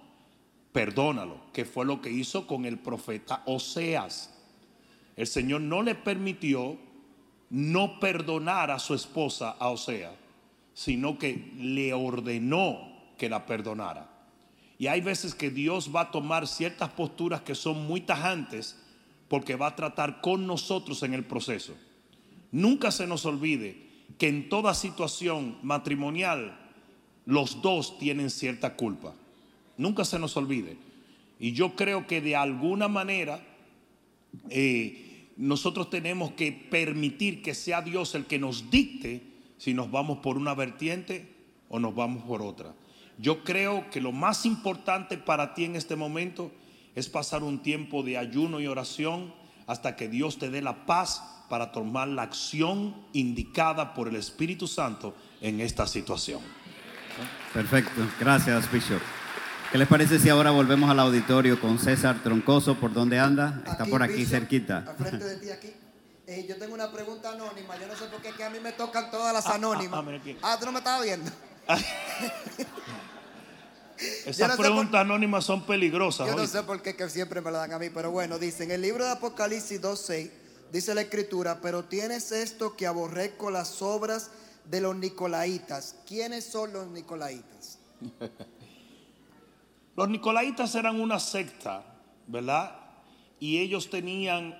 [0.71, 4.33] perdónalo, que fue lo que hizo con el profeta Oseas.
[5.15, 6.79] El Señor no le permitió
[7.51, 10.15] no perdonar a su esposa, a Oseas,
[10.73, 12.79] sino que le ordenó
[13.19, 14.16] que la perdonara.
[14.79, 18.77] Y hay veces que Dios va a tomar ciertas posturas que son muy tajantes
[19.27, 21.75] porque va a tratar con nosotros en el proceso.
[22.51, 23.87] Nunca se nos olvide
[24.17, 26.57] que en toda situación matrimonial
[27.25, 29.13] los dos tienen cierta culpa.
[29.77, 30.77] Nunca se nos olvide.
[31.39, 33.45] Y yo creo que de alguna manera
[34.49, 39.21] eh, nosotros tenemos que permitir que sea Dios el que nos dicte
[39.57, 41.27] si nos vamos por una vertiente
[41.69, 42.73] o nos vamos por otra.
[43.17, 46.51] Yo creo que lo más importante para ti en este momento
[46.95, 49.33] es pasar un tiempo de ayuno y oración
[49.65, 54.67] hasta que Dios te dé la paz para tomar la acción indicada por el Espíritu
[54.67, 56.41] Santo en esta situación.
[57.53, 59.01] Perfecto, gracias Bishop.
[59.71, 62.75] ¿Qué les parece si ahora volvemos al auditorio con César Troncoso?
[62.75, 63.61] ¿Por dónde anda?
[63.65, 64.85] Está por aquí cerquita.
[64.87, 65.73] Al frente de ti aquí.
[66.25, 67.77] Eh, yo tengo una pregunta anónima.
[67.77, 70.05] Yo no sé por qué que a mí me tocan todas las ah, ah, anónimas.
[70.41, 71.31] Ah, tú no me estabas viendo.
[74.25, 76.27] Esas preguntas anónimas son peligrosas.
[76.27, 78.63] Yo no sé por qué que siempre me la dan a mí, pero bueno, dice
[78.63, 80.31] en el libro de Apocalipsis 2.6,
[80.71, 84.31] dice la escritura, pero tienes esto que aborrezco las obras
[84.65, 85.95] de los nicolaitas.
[86.05, 87.79] ¿Quiénes son los nicolaitas?
[89.97, 91.83] Los nicolaitas eran una secta,
[92.27, 92.79] ¿verdad?
[93.39, 94.55] Y ellos tenían,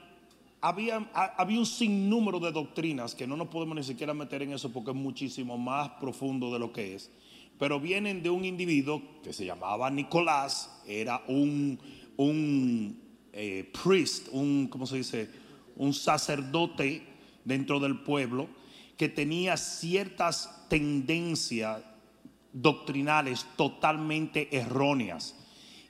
[0.61, 4.73] había, había un sinnúmero de doctrinas que no nos podemos ni siquiera meter en eso
[4.73, 7.11] porque es muchísimo más profundo de lo que es.
[7.59, 11.79] Pero vienen de un individuo que se llamaba Nicolás, era un,
[12.17, 13.01] un
[13.33, 15.29] eh, priest, un, ¿cómo se dice?
[15.75, 17.03] Un sacerdote
[17.45, 18.47] dentro del pueblo
[18.97, 21.81] que tenía ciertas tendencias
[22.51, 25.35] doctrinales totalmente erróneas.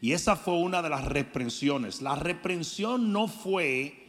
[0.02, 2.02] Y esa fue una de las reprensiones.
[2.02, 4.07] La reprensión no fue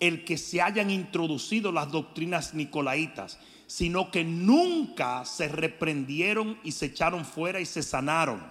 [0.00, 6.86] el que se hayan introducido las doctrinas nicolaitas, sino que nunca se reprendieron y se
[6.86, 8.42] echaron fuera y se sanaron.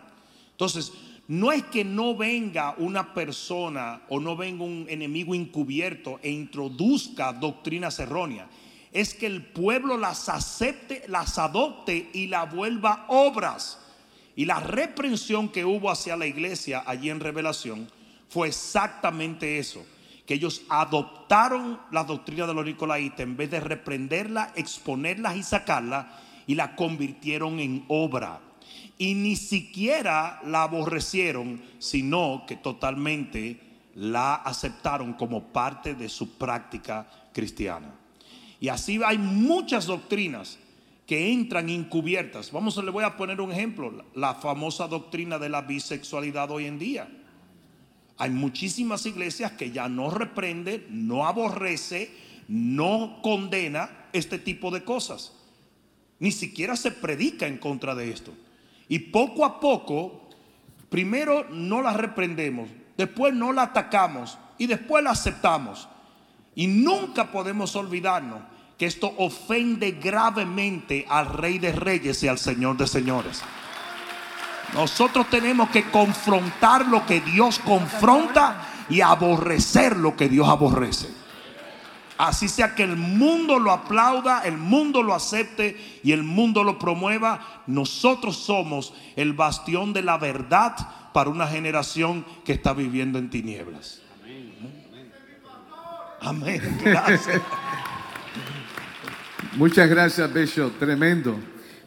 [0.51, 0.91] Entonces,
[1.27, 7.33] no es que no venga una persona o no venga un enemigo encubierto e introduzca
[7.33, 8.47] doctrinas erróneas
[8.91, 13.79] es que el pueblo las acepte, las adopte y la vuelva obras.
[14.35, 17.89] Y la reprensión que hubo hacia la iglesia allí en Revelación
[18.29, 19.85] fue exactamente eso,
[20.27, 22.67] que ellos adoptaron la doctrina de los
[23.17, 28.41] en vez de reprenderla, exponerla y sacarla, y la convirtieron en obra.
[28.97, 33.61] Y ni siquiera la aborrecieron, sino que totalmente
[33.95, 37.95] la aceptaron como parte de su práctica cristiana.
[38.59, 40.59] Y así hay muchas doctrinas
[41.05, 42.51] que entran encubiertas.
[42.51, 46.79] Vamos, le voy a poner un ejemplo, la famosa doctrina de la bisexualidad hoy en
[46.79, 47.07] día.
[48.17, 52.11] Hay muchísimas iglesias que ya no reprende, no aborrece,
[52.47, 55.33] no condena este tipo de cosas.
[56.19, 58.33] Ni siquiera se predica en contra de esto.
[58.89, 60.29] Y poco a poco,
[60.89, 65.87] primero no la reprendemos, después no la atacamos y después la aceptamos.
[66.55, 68.41] Y nunca podemos olvidarnos
[68.79, 73.43] que esto ofende gravemente al Rey de Reyes y al Señor de Señores.
[74.73, 81.09] Nosotros tenemos que confrontar lo que Dios confronta y aborrecer lo que Dios aborrece.
[82.17, 86.79] Así sea que el mundo lo aplauda, el mundo lo acepte y el mundo lo
[86.79, 90.75] promueva, nosotros somos el bastión de la verdad
[91.13, 94.01] para una generación que está viviendo en tinieblas.
[96.21, 96.79] Amén.
[96.83, 97.41] Gracias.
[99.55, 100.77] Muchas gracias, Bishop.
[100.79, 101.39] Tremendo.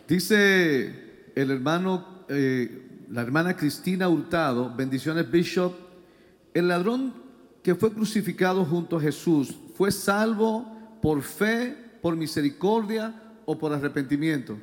[0.07, 5.75] Dice el hermano eh, la hermana Cristina Hurtado, bendiciones Bishop,
[6.55, 7.13] el ladrón
[7.61, 10.65] que fue crucificado junto a Jesús, ¿fue salvo
[11.03, 14.57] por fe, por misericordia o por arrepentimiento?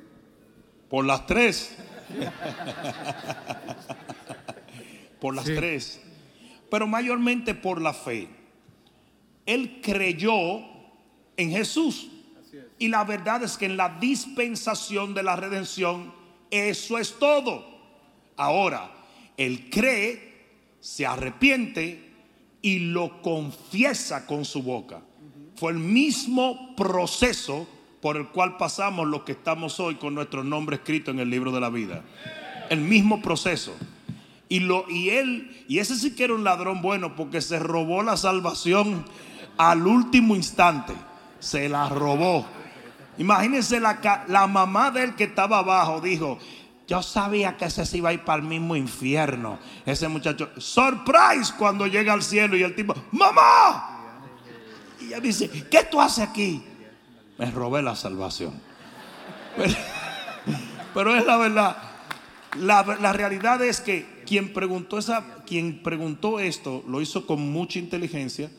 [0.89, 1.75] Por las tres.
[5.19, 5.99] por las tres.
[6.71, 8.29] Pero mayormente por la fe.
[9.45, 10.59] Él creyó
[11.35, 12.11] en Jesús.
[12.79, 16.13] Y la verdad es que en la dispensación de la redención,
[16.51, 17.65] eso es todo.
[18.35, 18.91] Ahora,
[19.35, 20.45] él cree,
[20.79, 22.11] se arrepiente
[22.61, 25.01] y lo confiesa con su boca.
[25.55, 27.67] Fue el mismo proceso
[28.01, 31.51] por el cual pasamos los que estamos hoy con nuestro nombre escrito en el libro
[31.51, 32.03] de la vida.
[32.69, 33.75] El mismo proceso.
[34.49, 38.03] Y, lo, y él, y ese sí que era un ladrón bueno porque se robó
[38.03, 39.03] la salvación
[39.57, 40.93] al último instante.
[41.39, 42.45] Se la robó.
[43.17, 46.37] Imagínense la, la mamá de él que estaba abajo, dijo,
[46.87, 49.59] yo sabía que ese se iba a ir para el mismo infierno.
[49.85, 53.99] Ese muchacho, surprise cuando llega al cielo y el tipo, mamá.
[55.01, 56.63] Y ella dice, ¿qué tú haces aquí?
[57.37, 58.53] Me robé la salvación.
[60.93, 61.77] Pero, es la verdad.
[62.55, 67.77] La, la, realidad es que quien preguntó, esa, quien preguntó esto lo hizo con mucha
[67.77, 68.49] inteligencia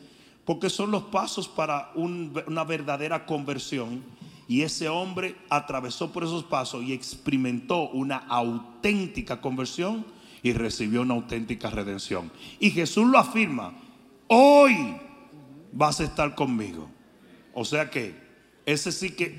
[0.45, 4.03] porque son los pasos para una verdadera conversión
[4.49, 10.07] y ese hombre atravesó por esos pasos y experimentó una auténtica conversión
[10.41, 12.31] y recibió una auténtica redención.
[12.59, 13.73] Y Jesús lo afirma,
[14.25, 14.97] hoy
[15.71, 16.89] vas a estar conmigo.
[17.53, 18.15] O sea que
[18.65, 19.37] ese sí que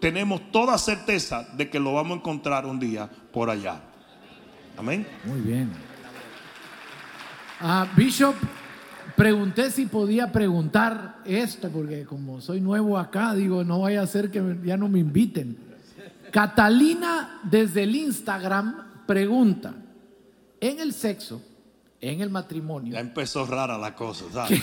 [0.00, 3.82] tenemos toda certeza de que lo vamos a encontrar un día por allá.
[4.78, 5.06] Amén.
[5.26, 5.70] Muy bien.
[7.60, 8.34] Ah, Bishop,
[9.16, 14.30] Pregunté si podía preguntar esto, porque como soy nuevo acá, digo, no vaya a ser
[14.30, 15.56] que ya no me inviten.
[16.30, 19.74] Catalina desde el Instagram pregunta,
[20.60, 21.40] en el sexo,
[22.00, 22.92] en el matrimonio.
[22.92, 24.60] Ya empezó rara la cosa, ¿sabes?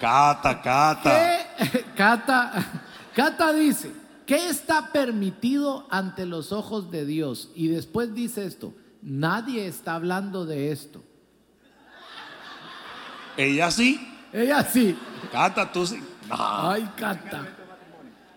[0.00, 1.38] Cata, Cata.
[1.96, 2.52] Cata,
[3.14, 3.92] Cata dice,
[4.26, 7.50] ¿qué está permitido ante los ojos de Dios?
[7.54, 11.04] Y después dice esto, nadie está hablando de esto.
[13.36, 14.00] Ella sí.
[14.32, 14.96] Ella sí.
[15.30, 16.00] Cata, tú sí.
[16.30, 17.56] Ay, Cata.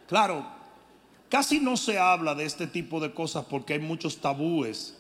[0.08, 0.46] Claro,
[1.30, 4.98] casi no se habla de este tipo de cosas porque hay muchos tabúes,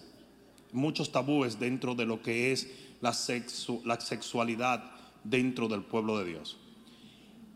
[0.71, 2.67] muchos tabúes dentro de lo que es
[3.01, 3.15] la,
[3.85, 4.83] la sexualidad
[5.23, 6.57] dentro del pueblo de Dios.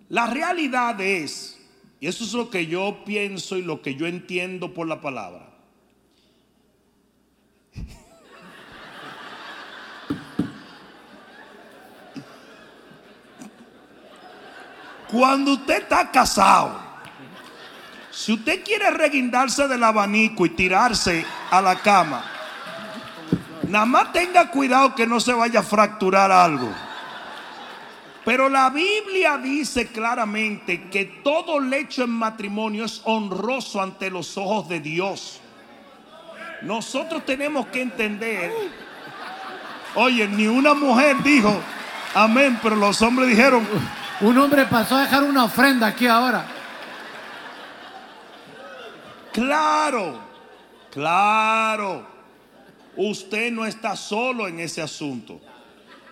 [0.10, 1.60] La realidad es,
[2.00, 5.53] y eso es lo que yo pienso y lo que yo entiendo por la palabra,
[15.14, 16.76] Cuando usted está casado,
[18.10, 22.26] si usted quiere reguindarse del abanico y tirarse a la cama,
[23.68, 26.68] nada más tenga cuidado que no se vaya a fracturar algo.
[28.26, 34.68] Pero la Biblia dice claramente que todo lecho en matrimonio es honroso ante los ojos
[34.68, 35.40] de Dios.
[36.64, 38.52] Nosotros tenemos que entender,
[39.94, 41.56] oye, ni una mujer dijo,
[42.16, 43.68] amén, pero los hombres dijeron,
[44.22, 46.48] un hombre pasó a dejar una ofrenda aquí ahora.
[49.32, 50.20] Claro,
[50.92, 52.08] claro.
[52.96, 55.42] Usted no está solo en ese asunto.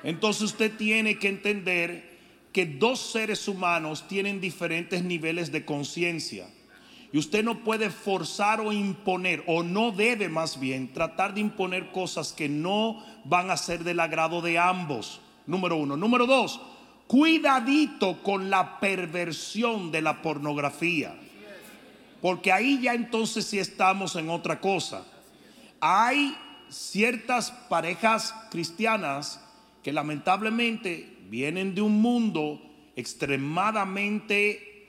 [0.04, 2.20] Entonces usted tiene que entender
[2.52, 6.48] que dos seres humanos tienen diferentes niveles de conciencia.
[7.14, 11.92] Y usted no puede forzar o imponer, o no debe más bien tratar de imponer
[11.92, 15.20] cosas que no van a ser del agrado de ambos.
[15.46, 15.98] Número uno.
[15.98, 16.62] Número dos,
[17.12, 21.14] Cuidadito con la perversión de la pornografía.
[22.22, 25.04] Porque ahí ya entonces sí estamos en otra cosa.
[25.82, 26.34] Hay
[26.70, 29.44] ciertas parejas cristianas
[29.84, 32.62] que lamentablemente vienen de un mundo
[32.96, 34.88] extremadamente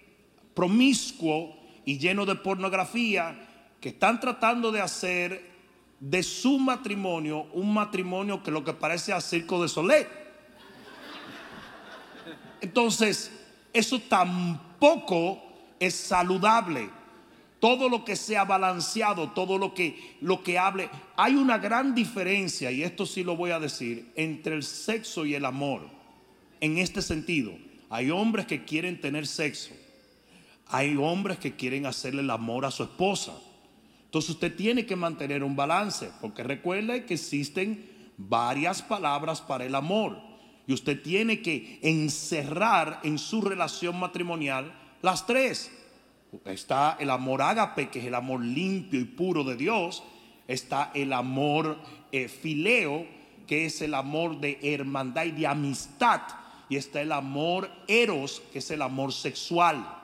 [0.54, 3.34] promiscuo y lleno de pornografía
[3.80, 5.50] que están tratando de hacer
[5.98, 10.06] de su matrimonio un matrimonio que lo que parece a circo de Soleil.
[12.62, 13.30] Entonces,
[13.72, 15.42] eso tampoco
[15.78, 16.88] es saludable.
[17.60, 20.88] Todo lo que sea balanceado, todo lo que, lo que hable.
[21.16, 25.34] Hay una gran diferencia, y esto sí lo voy a decir, entre el sexo y
[25.34, 25.82] el amor.
[26.60, 27.52] En este sentido,
[27.90, 29.74] hay hombres que quieren tener sexo.
[30.68, 33.32] Hay hombres que quieren hacerle el amor a su esposa.
[34.04, 39.74] Entonces usted tiene que mantener un balance, porque recuerde que existen varias palabras para el
[39.74, 40.31] amor.
[40.66, 45.70] Y usted tiene que encerrar en su relación matrimonial las tres.
[46.44, 50.02] Está el amor ágape, que es el amor limpio y puro de Dios.
[50.48, 51.78] Está el amor
[52.10, 53.06] eh, fileo,
[53.46, 56.22] que es el amor de hermandad y de amistad.
[56.68, 60.01] Y está el amor eros, que es el amor sexual.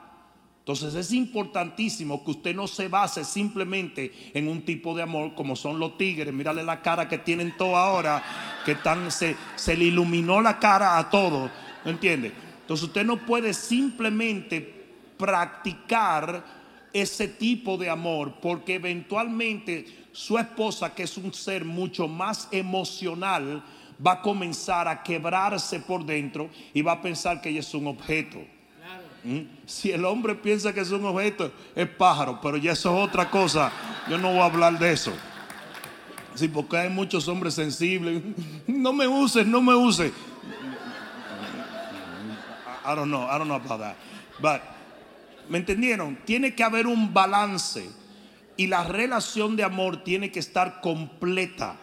[0.69, 5.55] Entonces es importantísimo que usted no se base simplemente en un tipo de amor como
[5.55, 6.31] son los tigres.
[6.31, 10.99] Mírale la cara que tienen todos ahora, que están, se, se le iluminó la cara
[10.99, 11.49] a todos.
[11.83, 12.31] ¿No entiende?
[12.61, 14.85] Entonces usted no puede simplemente
[15.17, 16.45] practicar
[16.93, 23.63] ese tipo de amor, porque eventualmente su esposa, que es un ser mucho más emocional,
[24.05, 27.87] va a comenzar a quebrarse por dentro y va a pensar que ella es un
[27.87, 28.58] objeto.
[29.23, 29.41] ¿Mm?
[29.65, 33.29] Si el hombre piensa que es un objeto, es pájaro, pero ya eso es otra
[33.29, 33.71] cosa.
[34.09, 35.13] Yo no voy a hablar de eso.
[36.35, 38.21] Sí, porque hay muchos hombres sensibles.
[38.67, 40.11] No me uses, no me uses.
[42.85, 43.95] I don't know, I don't know about that.
[44.39, 44.61] But
[45.49, 46.15] ¿Me entendieron?
[46.25, 47.89] Tiene que haber un balance
[48.55, 51.75] y la relación de amor tiene que estar completa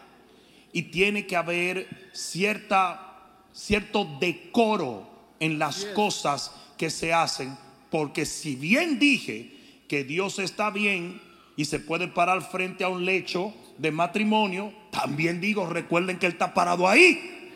[0.72, 5.09] y tiene que haber cierta, cierto decoro
[5.41, 7.57] en las cosas que se hacen,
[7.91, 9.57] porque si bien dije
[9.89, 11.20] que Dios está bien
[11.57, 16.33] y se puede parar frente a un lecho de matrimonio, también digo, recuerden que Él
[16.33, 17.53] está parado ahí.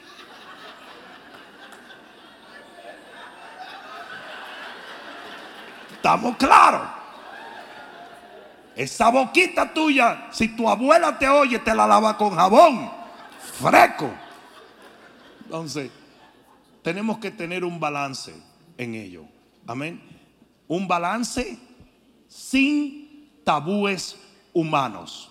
[5.93, 6.89] Estamos claros.
[8.75, 12.91] Esa boquita tuya, si tu abuela te oye, te la lava con jabón.
[13.61, 14.11] Freco.
[15.45, 15.91] Entonces,
[16.83, 18.33] tenemos que tener un balance
[18.81, 19.27] en ello.
[19.67, 20.01] Amén.
[20.67, 21.59] Un balance
[22.29, 24.17] sin tabúes
[24.55, 25.31] humanos.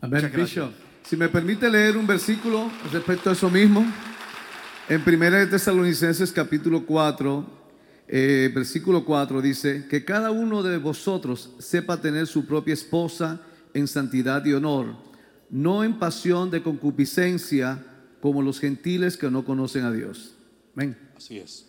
[0.00, 0.72] Amén, Bishop.
[1.02, 3.84] Si me permite leer un versículo respecto a eso mismo.
[4.88, 7.44] En 1 Tesalonicenses capítulo 4,
[8.08, 13.40] eh, versículo 4 dice, que cada uno de vosotros sepa tener su propia esposa
[13.74, 14.96] en santidad y honor,
[15.50, 17.84] no en pasión de concupiscencia
[18.22, 20.34] como los gentiles que no conocen a Dios.
[20.74, 21.05] Amén.
[21.16, 21.66] Así es.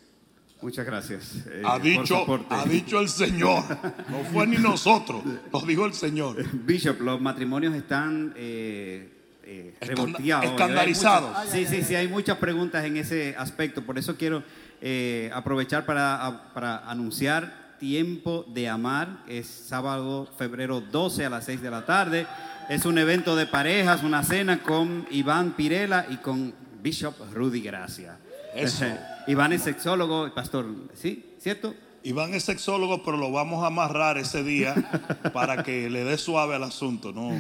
[0.61, 1.35] Muchas gracias.
[1.47, 3.63] Eh, ha, dicho, ha dicho el Señor,
[4.09, 5.23] no fue ni nosotros,
[5.53, 6.43] lo dijo el Señor.
[6.65, 9.07] Bishop, los matrimonios están eh,
[9.43, 11.47] eh escandalizados.
[11.51, 14.43] sí, sí, sí, hay muchas preguntas en ese aspecto, por eso quiero
[14.81, 19.23] eh, aprovechar para, para, anunciar Tiempo de Amar.
[19.27, 22.25] Es sábado, febrero 12 a las 6 de la tarde.
[22.67, 28.17] Es un evento de parejas, una cena con Iván Pirela y con Bishop Rudy Gracia.
[29.27, 31.25] Iván es sexólogo, pastor, ¿sí?
[31.37, 31.75] ¿Cierto?
[32.03, 34.73] Iván es sexólogo, pero lo vamos a amarrar ese día
[35.33, 37.31] para que le dé suave al asunto, ¿no?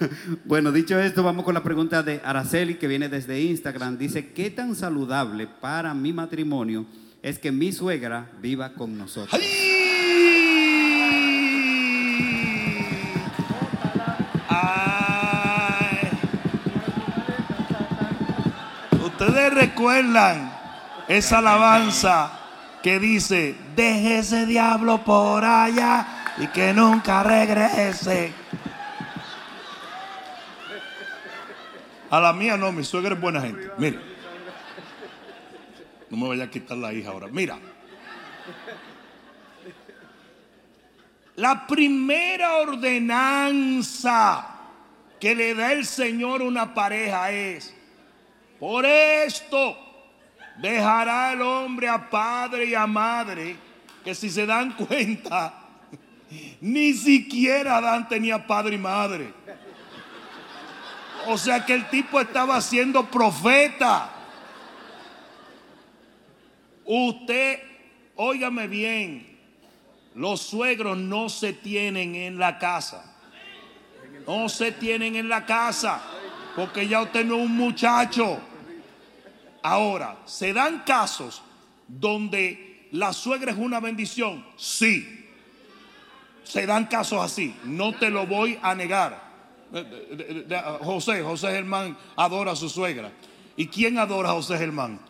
[0.44, 3.96] Bueno, dicho esto, vamos con la pregunta de Araceli, que viene desde Instagram.
[3.96, 6.84] Dice, ¿qué tan saludable para mi matrimonio
[7.22, 9.40] es que mi suegra viva con nosotros?
[19.04, 20.56] Ustedes recuerdan
[21.08, 22.30] esa alabanza
[22.82, 28.32] que dice, deje ese diablo por allá y que nunca regrese.
[32.10, 33.70] A la mía no, mi suegra es buena gente.
[33.78, 34.00] Mira.
[36.08, 37.26] No me vaya a quitar la hija ahora.
[37.28, 37.58] Mira.
[41.34, 44.46] La primera ordenanza
[45.20, 47.74] que le da el Señor a una pareja es,
[48.58, 49.76] por esto,
[50.58, 53.56] Dejará el hombre a padre y a madre,
[54.04, 55.54] que si se dan cuenta,
[56.60, 59.32] ni siquiera Adán tenía padre y madre.
[61.26, 64.10] O sea que el tipo estaba siendo profeta.
[66.84, 67.60] Usted,
[68.14, 69.36] óigame bien,
[70.14, 73.12] los suegros no se tienen en la casa.
[74.26, 76.00] No se tienen en la casa,
[76.54, 78.40] porque ya usted no es un muchacho.
[79.66, 81.42] Ahora, ¿se dan casos
[81.88, 84.46] donde la suegra es una bendición?
[84.56, 85.26] Sí.
[86.44, 87.52] Se dan casos así.
[87.64, 89.20] No te lo voy a negar.
[89.74, 90.46] Eh,
[90.82, 93.10] José, José Germán adora a su suegra.
[93.56, 95.00] ¿Y quién adora a José Germán?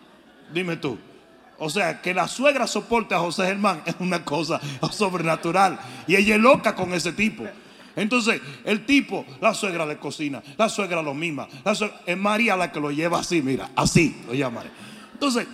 [0.55, 0.99] Dime tú.
[1.59, 4.59] O sea, que la suegra soporte a José Germán es una cosa
[4.91, 5.79] sobrenatural.
[6.07, 7.45] Y ella es loca con ese tipo.
[7.97, 11.49] Entonces, el tipo, la suegra de cocina, la suegra lo misma.
[12.05, 14.63] es María la que lo lleva así, mira, así lo llama.
[15.15, 15.47] Entonces,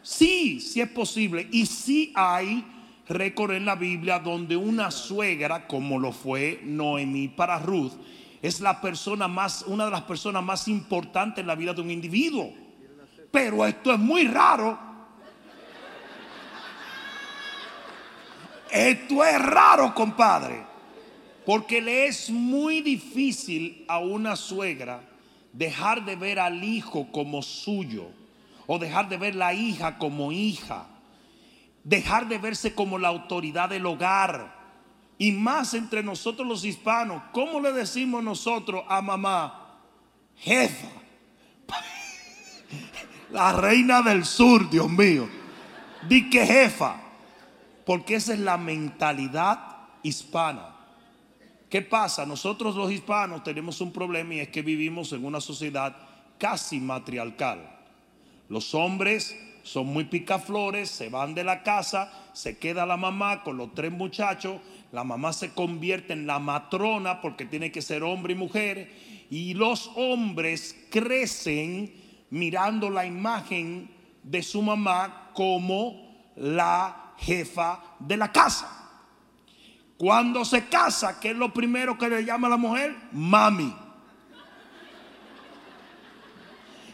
[0.00, 1.48] sí, sí es posible.
[1.50, 2.64] Y sí hay
[3.08, 7.94] récord en la Biblia donde una suegra, como lo fue Noemí para Ruth,
[8.40, 11.90] es la persona más, una de las personas más importantes en la vida de un
[11.90, 12.52] individuo.
[13.32, 14.78] Pero esto es muy raro.
[18.70, 20.67] Esto es raro, compadre.
[21.48, 25.00] Porque le es muy difícil a una suegra
[25.54, 28.10] dejar de ver al hijo como suyo
[28.66, 30.84] o dejar de ver la hija como hija.
[31.84, 34.54] Dejar de verse como la autoridad del hogar.
[35.16, 39.78] Y más entre nosotros los hispanos, ¿cómo le decimos nosotros a mamá?
[40.36, 40.88] Jefa.
[43.30, 45.26] La reina del sur, Dios mío.
[46.10, 47.00] Di que jefa.
[47.86, 49.60] Porque esa es la mentalidad
[50.02, 50.74] hispana.
[51.68, 52.24] ¿Qué pasa?
[52.24, 55.94] Nosotros los hispanos tenemos un problema y es que vivimos en una sociedad
[56.38, 57.58] casi matriarcal.
[58.48, 63.58] Los hombres son muy picaflores, se van de la casa, se queda la mamá con
[63.58, 64.60] los tres muchachos,
[64.92, 68.90] la mamá se convierte en la matrona porque tiene que ser hombre y mujer,
[69.28, 71.92] y los hombres crecen
[72.30, 73.90] mirando la imagen
[74.22, 78.77] de su mamá como la jefa de la casa.
[79.98, 82.96] Cuando se casa, ¿qué es lo primero que le llama a la mujer?
[83.10, 83.74] Mami.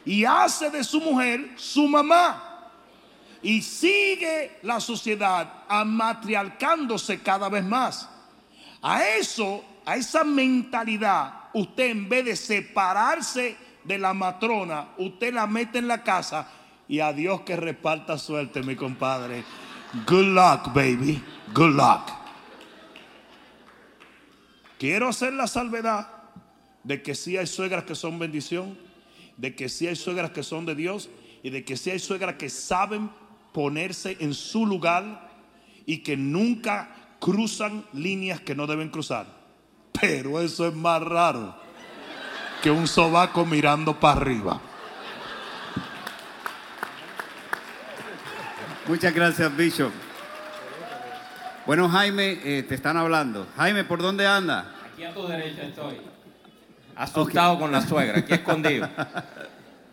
[0.07, 2.71] Y hace de su mujer su mamá.
[3.43, 8.09] Y sigue la sociedad amatriarcándose cada vez más.
[8.81, 15.47] A eso, a esa mentalidad, usted en vez de separarse de la matrona, usted la
[15.47, 16.49] mete en la casa
[16.89, 19.45] y a Dios que reparta suerte, mi compadre.
[20.07, 21.23] Good luck, baby.
[21.53, 22.24] Good luck.
[24.79, 26.09] Quiero hacer la salvedad
[26.83, 28.79] de que sí hay suegras que son bendición,
[29.37, 31.09] de que sí hay suegras que son de Dios
[31.43, 33.11] y de que sí hay suegras que saben
[33.53, 35.31] ponerse en su lugar
[35.87, 39.27] y que nunca cruzan líneas que no deben cruzar.
[40.01, 41.55] Pero eso es más raro
[42.63, 44.61] que un sobaco mirando para arriba.
[48.87, 50.04] Muchas gracias, Bishop.
[51.67, 53.49] Bueno, Jaime, eh, te están hablando.
[53.57, 54.75] Jaime, ¿por dónde anda?
[54.93, 55.97] Aquí a tu derecha estoy.
[56.95, 58.89] Asustado con la suegra, aquí escondido.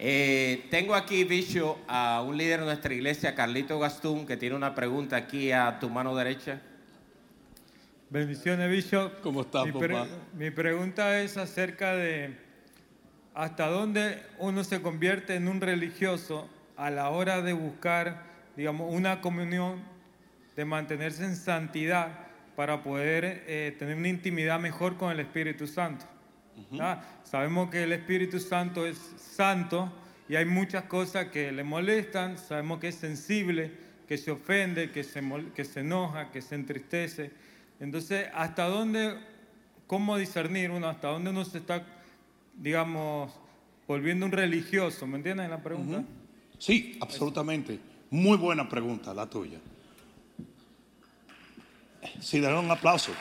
[0.03, 4.73] Eh, tengo aquí, Bicho, a un líder de nuestra iglesia, Carlito Gastún, que tiene una
[4.73, 6.59] pregunta aquí a tu mano derecha.
[8.09, 9.11] Bendiciones, Bicho.
[9.21, 9.73] ¿Cómo estás, mi,
[10.33, 12.35] mi pregunta es acerca de
[13.35, 18.23] hasta dónde uno se convierte en un religioso a la hora de buscar,
[18.57, 19.83] digamos, una comunión
[20.61, 22.09] de mantenerse en santidad
[22.55, 26.05] para poder eh, tener una intimidad mejor con el Espíritu Santo.
[26.79, 27.01] ¿Ah?
[27.23, 29.91] Sabemos que el Espíritu Santo es santo
[30.29, 33.71] y hay muchas cosas que le molestan, sabemos que es sensible,
[34.07, 35.23] que se ofende, que se,
[35.55, 37.31] que se enoja, que se entristece.
[37.79, 39.17] Entonces, ¿hasta dónde,
[39.87, 41.83] cómo discernir uno, hasta dónde uno se está,
[42.55, 43.33] digamos,
[43.87, 45.07] volviendo un religioso?
[45.07, 46.03] ¿Me entienden la pregunta?
[46.59, 47.79] Sí, absolutamente.
[48.11, 49.57] Muy buena pregunta la tuya.
[52.19, 53.11] Sí, denle un aplauso.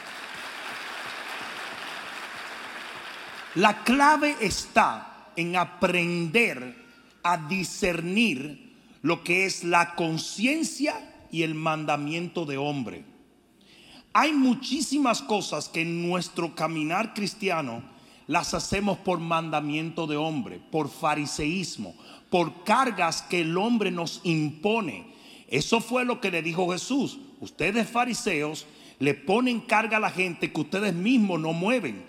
[3.56, 6.76] La clave está en aprender
[7.22, 13.04] a discernir lo que es la conciencia y el mandamiento de hombre.
[14.12, 17.82] Hay muchísimas cosas que en nuestro caminar cristiano
[18.26, 21.94] las hacemos por mandamiento de hombre, por fariseísmo,
[22.28, 25.12] por cargas que el hombre nos impone.
[25.48, 27.18] Eso fue lo que le dijo Jesús.
[27.40, 28.66] Ustedes fariseos
[28.98, 32.04] le ponen carga a la gente que ustedes mismos no mueven.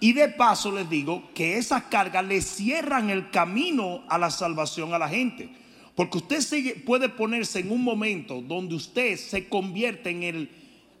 [0.00, 4.92] Y de paso les digo que esas cargas le cierran el camino a la salvación
[4.92, 5.48] a la gente.
[5.94, 10.50] Porque usted puede ponerse en un momento donde usted se convierte en, el,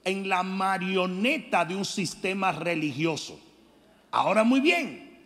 [0.04, 3.40] en la marioneta de un sistema religioso.
[4.12, 5.18] Ahora muy bien,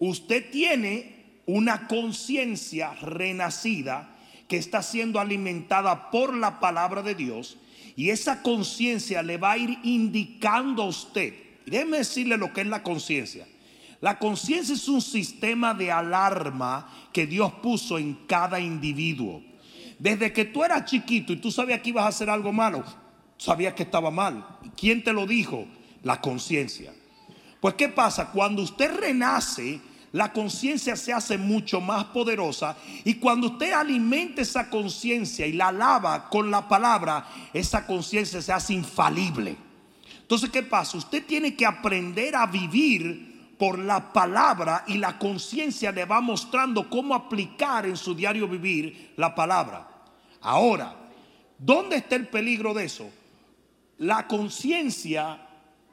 [0.00, 1.14] usted tiene
[1.46, 4.16] una conciencia renacida
[4.48, 7.58] que está siendo alimentada por la palabra de Dios
[7.96, 11.34] y esa conciencia le va a ir indicando a usted.
[11.66, 13.46] déjeme decirle lo que es la conciencia.
[14.00, 19.42] La conciencia es un sistema de alarma que Dios puso en cada individuo.
[19.98, 22.84] Desde que tú eras chiquito y tú sabías que ibas a hacer algo malo,
[23.38, 24.44] sabías que estaba mal.
[24.76, 25.66] ¿Quién te lo dijo?
[26.02, 26.92] La conciencia.
[27.60, 28.30] Pues ¿qué pasa?
[28.30, 29.80] Cuando usted renace,
[30.14, 35.72] la conciencia se hace mucho más poderosa y cuando usted alimenta esa conciencia y la
[35.72, 39.56] lava con la palabra, esa conciencia se hace infalible.
[40.20, 40.98] Entonces, ¿qué pasa?
[40.98, 46.88] Usted tiene que aprender a vivir por la palabra y la conciencia le va mostrando
[46.88, 49.88] cómo aplicar en su diario vivir la palabra.
[50.42, 50.94] Ahora,
[51.58, 53.10] ¿dónde está el peligro de eso?
[53.98, 55.40] La conciencia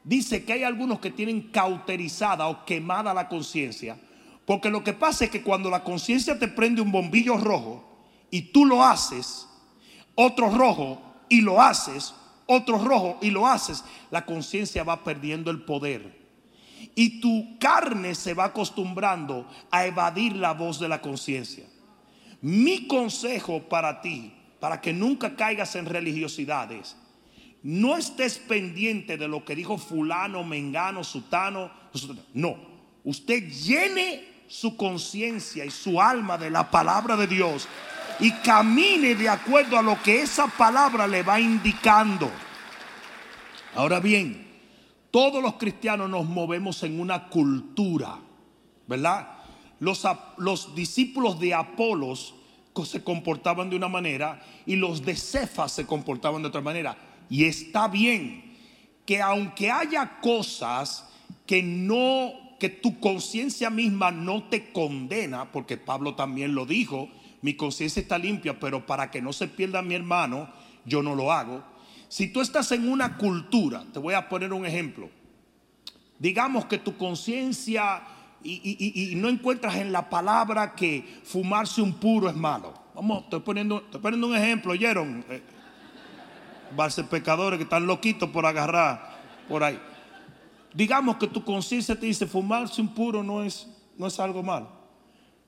[0.04, 3.98] dice que hay algunos que tienen cauterizada o quemada la conciencia,
[4.52, 7.82] porque lo que pasa es que cuando la conciencia te prende un bombillo rojo
[8.30, 9.48] y tú lo haces,
[10.14, 11.00] otro rojo
[11.30, 12.12] y lo haces,
[12.44, 16.20] otro rojo y lo haces, la conciencia va perdiendo el poder
[16.94, 21.64] y tu carne se va acostumbrando a evadir la voz de la conciencia.
[22.42, 26.94] Mi consejo para ti, para que nunca caigas en religiosidades,
[27.62, 31.70] no estés pendiente de lo que dijo fulano, mengano, sutano.
[32.34, 32.58] No,
[33.02, 37.66] usted llene su conciencia y su alma de la palabra de Dios
[38.20, 42.30] y camine de acuerdo a lo que esa palabra le va indicando.
[43.74, 44.46] Ahora bien,
[45.10, 48.18] todos los cristianos nos movemos en una cultura,
[48.86, 49.38] ¿verdad?
[49.80, 52.34] Los, los discípulos de Apolos
[52.84, 56.94] se comportaban de una manera y los de Cefas se comportaban de otra manera.
[57.30, 58.54] Y está bien
[59.06, 61.08] que aunque haya cosas
[61.46, 62.32] que no,
[62.62, 67.08] que tu conciencia misma no te condena, porque Pablo también lo dijo,
[67.40, 70.48] mi conciencia está limpia, pero para que no se pierda mi hermano,
[70.84, 71.64] yo no lo hago.
[72.06, 75.10] Si tú estás en una cultura, te voy a poner un ejemplo.
[76.20, 78.00] Digamos que tu conciencia
[78.44, 82.74] y, no encuentras en la palabra que fumarse un puro es malo.
[82.94, 85.24] Vamos, estoy poniendo, estoy poniendo un ejemplo, ¿oyeron?
[85.28, 85.42] Eh,
[87.10, 89.80] pecadores que están loquitos por agarrar por ahí.
[90.74, 93.68] Digamos que tu conciencia te dice fumarse un puro no es,
[93.98, 94.68] no es algo malo.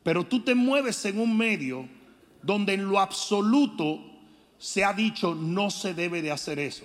[0.02, 1.88] Pero tú te mueves en un medio
[2.42, 4.00] donde en lo absoluto
[4.58, 6.84] se ha dicho no se debe de hacer eso.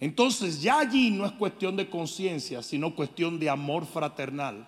[0.00, 4.66] Entonces ya allí no es cuestión de conciencia, sino cuestión de amor fraternal.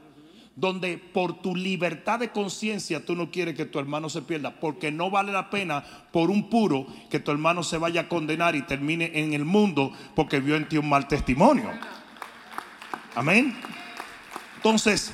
[0.57, 4.91] Donde por tu libertad de conciencia tú no quieres que tu hermano se pierda, porque
[4.91, 5.83] no vale la pena
[6.13, 9.93] por un puro que tu hermano se vaya a condenar y termine en el mundo
[10.15, 11.71] porque vio en ti un mal testimonio.
[13.15, 13.57] Amén.
[14.57, 15.13] Entonces,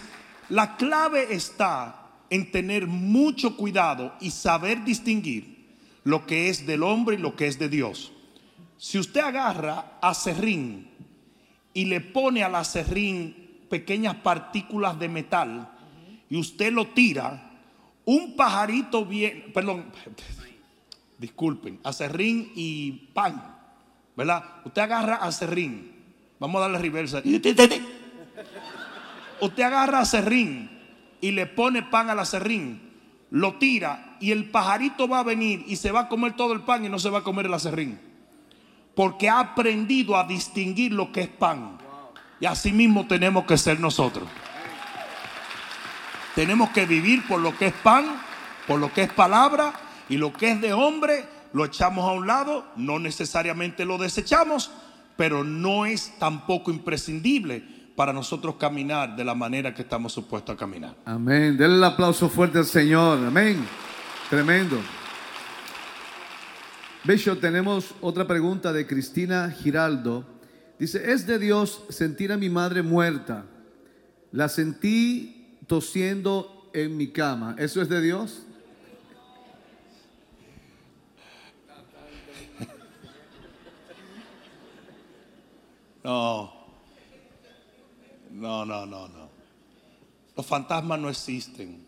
[0.48, 5.56] la clave está en tener mucho cuidado y saber distinguir
[6.04, 8.12] lo que es del hombre y lo que es de Dios.
[8.76, 10.90] Si usted agarra a serrín
[11.72, 12.64] y le pone a la
[13.68, 15.68] pequeñas partículas de metal
[16.28, 17.50] y usted lo tira,
[18.04, 19.86] un pajarito bien, perdón,
[21.18, 23.56] disculpen, a serrín y pan,
[24.16, 24.44] ¿verdad?
[24.64, 25.95] Usted agarra a serrín,
[26.38, 27.22] vamos a darle reversa.
[29.40, 30.70] Usted agarra serrín
[31.20, 32.86] y le pone pan a la serrín
[33.30, 36.62] lo tira y el pajarito va a venir y se va a comer todo el
[36.62, 38.00] pan y no se va a comer el acerrín.
[38.94, 41.78] Porque ha aprendido a distinguir lo que es pan.
[42.40, 44.28] Y así mismo tenemos que ser nosotros.
[46.34, 48.04] Tenemos que vivir por lo que es pan,
[48.66, 49.72] por lo que es palabra
[50.08, 54.70] y lo que es de hombre lo echamos a un lado, no necesariamente lo desechamos,
[55.16, 57.64] pero no es tampoco imprescindible
[57.96, 60.96] para nosotros caminar de la manera que estamos supuestos a caminar.
[61.04, 61.56] Amén.
[61.56, 63.18] Denle el aplauso fuerte al Señor.
[63.26, 63.64] Amén.
[64.28, 64.78] Tremendo.
[67.04, 70.26] Bishop, tenemos otra pregunta de Cristina Giraldo.
[70.78, 73.46] Dice, es de Dios sentir a mi madre muerta.
[74.32, 77.54] La sentí tosiendo en mi cama.
[77.58, 78.45] ¿Eso es de Dios?
[86.06, 86.52] No,
[88.30, 89.28] no, no, no, no.
[90.36, 91.84] Los fantasmas no existen.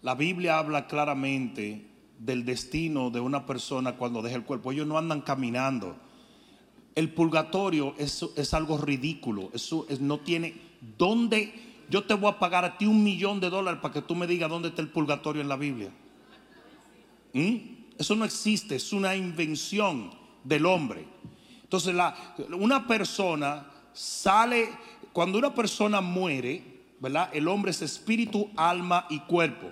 [0.00, 1.86] La Biblia habla claramente
[2.18, 4.72] del destino de una persona cuando deja el cuerpo.
[4.72, 5.94] Ellos no andan caminando.
[6.94, 9.50] El purgatorio es, es algo ridículo.
[9.52, 10.54] Eso no tiene.
[10.96, 11.52] ¿Dónde?
[11.90, 14.26] Yo te voy a pagar a ti un millón de dólares para que tú me
[14.26, 15.90] digas dónde está el purgatorio en la Biblia.
[17.34, 17.56] ¿Mm?
[17.98, 18.76] Eso no existe.
[18.76, 20.12] Es una invención
[20.44, 21.20] del hombre.
[21.70, 22.16] Entonces, la,
[22.58, 24.70] una persona sale
[25.12, 26.64] cuando una persona muere,
[26.98, 27.30] ¿verdad?
[27.32, 29.70] El hombre es espíritu, alma y cuerpo.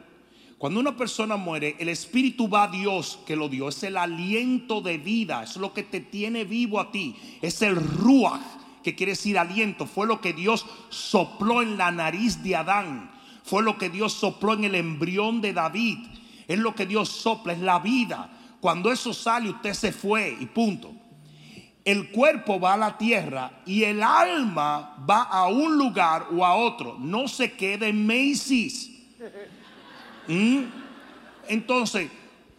[0.58, 3.68] Cuando una persona muere, el espíritu va a Dios que lo dio.
[3.68, 7.16] Es el aliento de vida, es lo que te tiene vivo a ti.
[7.42, 8.42] Es el ruach
[8.84, 9.84] que quiere decir aliento.
[9.84, 13.10] Fue lo que Dios sopló en la nariz de Adán.
[13.42, 15.98] Fue lo que Dios sopló en el embrión de David.
[16.46, 18.30] Es lo que Dios sopla, es la vida.
[18.60, 20.92] Cuando eso sale, usted se fue y punto.
[21.88, 26.54] El cuerpo va a la tierra y el alma va a un lugar o a
[26.54, 26.98] otro.
[26.98, 28.90] No se queda en Macy's.
[30.26, 30.64] ¿Mm?
[31.48, 32.10] Entonces,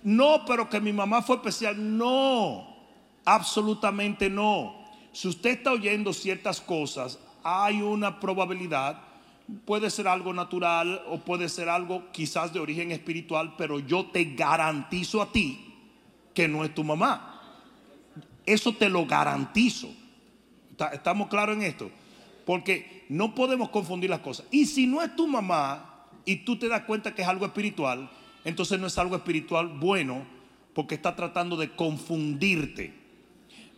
[0.01, 1.75] no, pero que mi mamá fue especial.
[1.95, 2.75] No,
[3.23, 4.73] absolutamente no.
[5.11, 8.99] Si usted está oyendo ciertas cosas, hay una probabilidad,
[9.63, 14.33] puede ser algo natural o puede ser algo quizás de origen espiritual, pero yo te
[14.33, 15.75] garantizo a ti
[16.33, 17.28] que no es tu mamá.
[18.49, 19.93] Eso te lo garantizo.
[20.91, 21.91] ¿Estamos claros en esto?
[22.47, 24.47] Porque no podemos confundir las cosas.
[24.49, 28.09] Y si no es tu mamá y tú te das cuenta que es algo espiritual,
[28.43, 30.25] entonces no es algo espiritual bueno
[30.73, 32.97] porque está tratando de confundirte.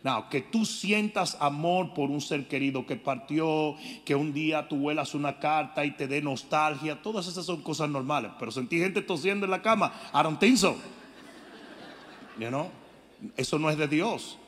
[0.02, 4.76] No, que tú sientas amor por un ser querido que partió, que un día tú
[4.76, 8.32] vuelas una carta y te dé nostalgia, todas esas son cosas normales.
[8.38, 10.78] Pero sentí gente tosiendo en la cama, I don't think so.
[13.36, 14.38] Eso no es de Dios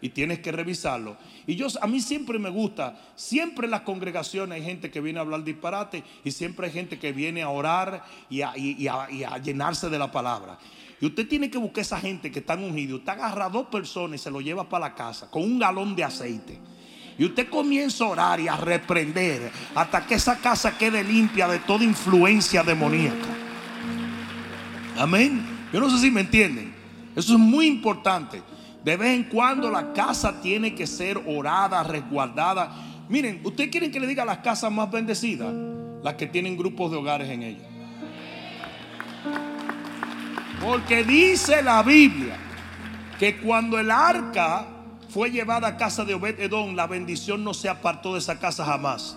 [0.00, 1.16] y tienes que revisarlo.
[1.46, 5.18] Y yo, a mí siempre me gusta, siempre en las congregaciones hay gente que viene
[5.18, 8.54] a hablar disparate y siempre hay gente que viene a orar y a,
[9.42, 10.58] llenarse de la palabra.
[11.00, 13.00] Y usted tiene que buscar esa gente que están ungidos.
[13.00, 16.04] Usted agarra dos personas y se lo lleva para la casa con un galón de
[16.04, 16.58] aceite.
[17.18, 21.58] Y usted comienza a orar y a reprender hasta que esa casa quede limpia de
[21.60, 23.28] toda influencia demoníaca.
[24.98, 25.42] Amén.
[25.72, 26.74] Yo no sé si me entienden.
[27.16, 28.42] Eso es muy importante.
[28.84, 32.70] De vez en cuando la casa tiene que ser orada, resguardada.
[33.08, 35.52] Miren, ¿ustedes quieren que le diga las casas más bendecidas?
[36.02, 37.66] Las que tienen grupos de hogares en ellas.
[40.60, 42.36] Porque dice la Biblia
[43.18, 44.66] que cuando el arca
[45.10, 48.64] fue llevada a casa de Obed Edom, la bendición no se apartó de esa casa
[48.64, 49.16] jamás.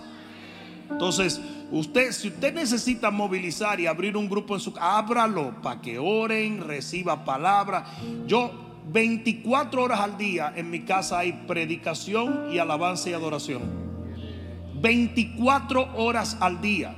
[0.90, 1.40] Entonces,
[1.70, 5.98] usted, si usted necesita movilizar y abrir un grupo en su casa, ábralo para que
[5.98, 7.86] oren, reciba palabra.
[8.26, 13.62] Yo 24 horas al día en mi casa hay predicación y alabanza y adoración.
[14.80, 16.94] 24 horas al día.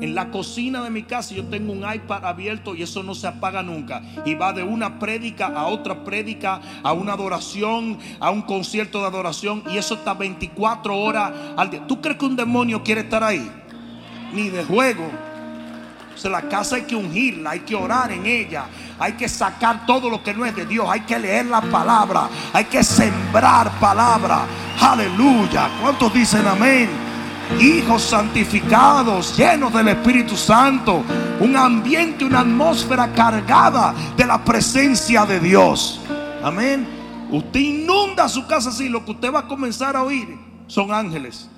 [0.00, 3.26] En la cocina de mi casa yo tengo un iPad abierto y eso no se
[3.26, 4.02] apaga nunca.
[4.24, 9.06] Y va de una prédica a otra prédica, a una adoración, a un concierto de
[9.06, 9.62] adoración.
[9.70, 11.86] Y eso está 24 horas al día.
[11.86, 13.50] ¿Tú crees que un demonio quiere estar ahí?
[14.32, 15.29] Ni de juego.
[16.22, 18.66] O la casa hay que ungirla, hay que orar en ella,
[18.98, 20.86] hay que sacar todo lo que no es de Dios.
[20.88, 22.28] Hay que leer la palabra.
[22.52, 24.42] Hay que sembrar palabra.
[24.78, 25.70] Aleluya.
[25.80, 26.90] ¿Cuántos dicen amén?
[27.58, 31.02] Hijos santificados, llenos del Espíritu Santo.
[31.40, 36.00] Un ambiente, una atmósfera cargada de la presencia de Dios.
[36.42, 36.86] Amén.
[37.30, 38.88] Usted inunda su casa así.
[38.88, 41.48] Lo que usted va a comenzar a oír son ángeles.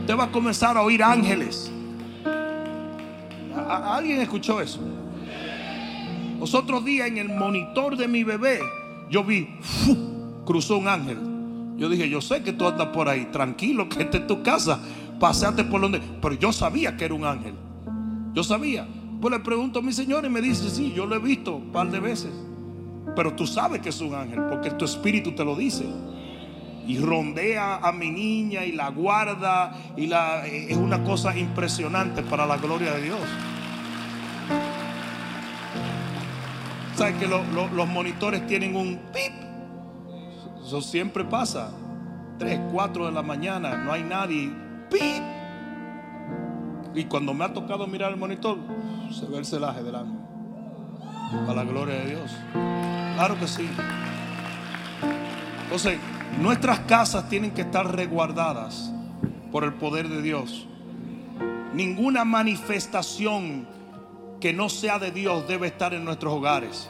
[0.00, 1.70] Usted va a comenzar a oír ángeles.
[3.56, 4.80] ¿Alguien escuchó eso?
[6.40, 8.60] Los otros días en el monitor de mi bebé,
[9.10, 9.48] yo vi,
[10.44, 11.18] cruzó un ángel.
[11.76, 14.80] Yo dije, yo sé que tú andas por ahí, tranquilo, que esta es tu casa,
[15.18, 16.00] paseate por donde.
[16.20, 17.54] Pero yo sabía que era un ángel.
[18.32, 18.86] Yo sabía.
[19.20, 21.72] Pues le pregunto a mi señor y me dice, sí, yo lo he visto un
[21.72, 22.30] par de veces.
[23.16, 25.84] Pero tú sabes que es un ángel, porque tu espíritu te lo dice.
[26.86, 29.74] Y rondea a mi niña y la guarda.
[29.96, 33.20] Y la, es una cosa impresionante para la gloria de Dios.
[36.96, 39.32] ¿Sabes que los monitores tienen un pip?
[40.64, 41.70] Eso siempre pasa.
[42.38, 44.50] 3, 4 de la mañana, no hay nadie.
[44.90, 45.22] ¡Pip!
[46.94, 48.58] Y cuando me ha tocado mirar el monitor,
[49.10, 50.16] se ve el celaje delante.
[51.46, 52.30] Para la gloria de Dios.
[53.14, 53.68] Claro que sí.
[55.64, 55.98] Entonces,
[56.40, 58.92] nuestras casas tienen que estar resguardadas
[59.52, 60.66] por el poder de Dios.
[61.74, 63.66] Ninguna manifestación
[64.40, 66.88] que no sea de Dios debe estar en nuestros hogares.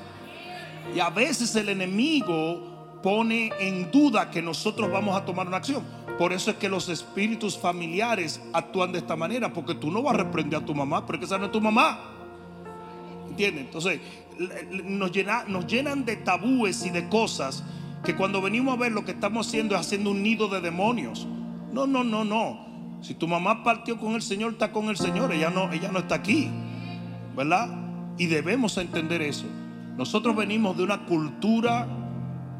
[0.94, 5.84] Y a veces el enemigo pone en duda que nosotros vamos a tomar una acción.
[6.18, 10.14] Por eso es que los espíritus familiares actúan de esta manera, porque tú no vas
[10.14, 11.98] a reprender a tu mamá, porque esa no es tu mamá.
[13.28, 13.64] ¿Entiendes?
[13.64, 14.00] Entonces,
[14.84, 15.10] nos,
[15.48, 17.64] nos llenan de tabúes y de cosas
[18.04, 21.26] que cuando venimos a ver lo que estamos haciendo es haciendo un nido de demonios.
[21.72, 22.64] No, no, no, no.
[23.00, 25.98] Si tu mamá partió con el Señor, está con el Señor, ella no, ella no
[25.98, 26.50] está aquí.
[27.36, 27.68] ¿verdad?
[28.16, 29.46] Y debemos entender eso.
[29.96, 31.86] Nosotros venimos de una cultura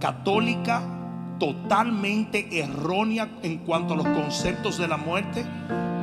[0.01, 0.83] católica
[1.39, 5.45] totalmente errónea en cuanto a los conceptos de la muerte,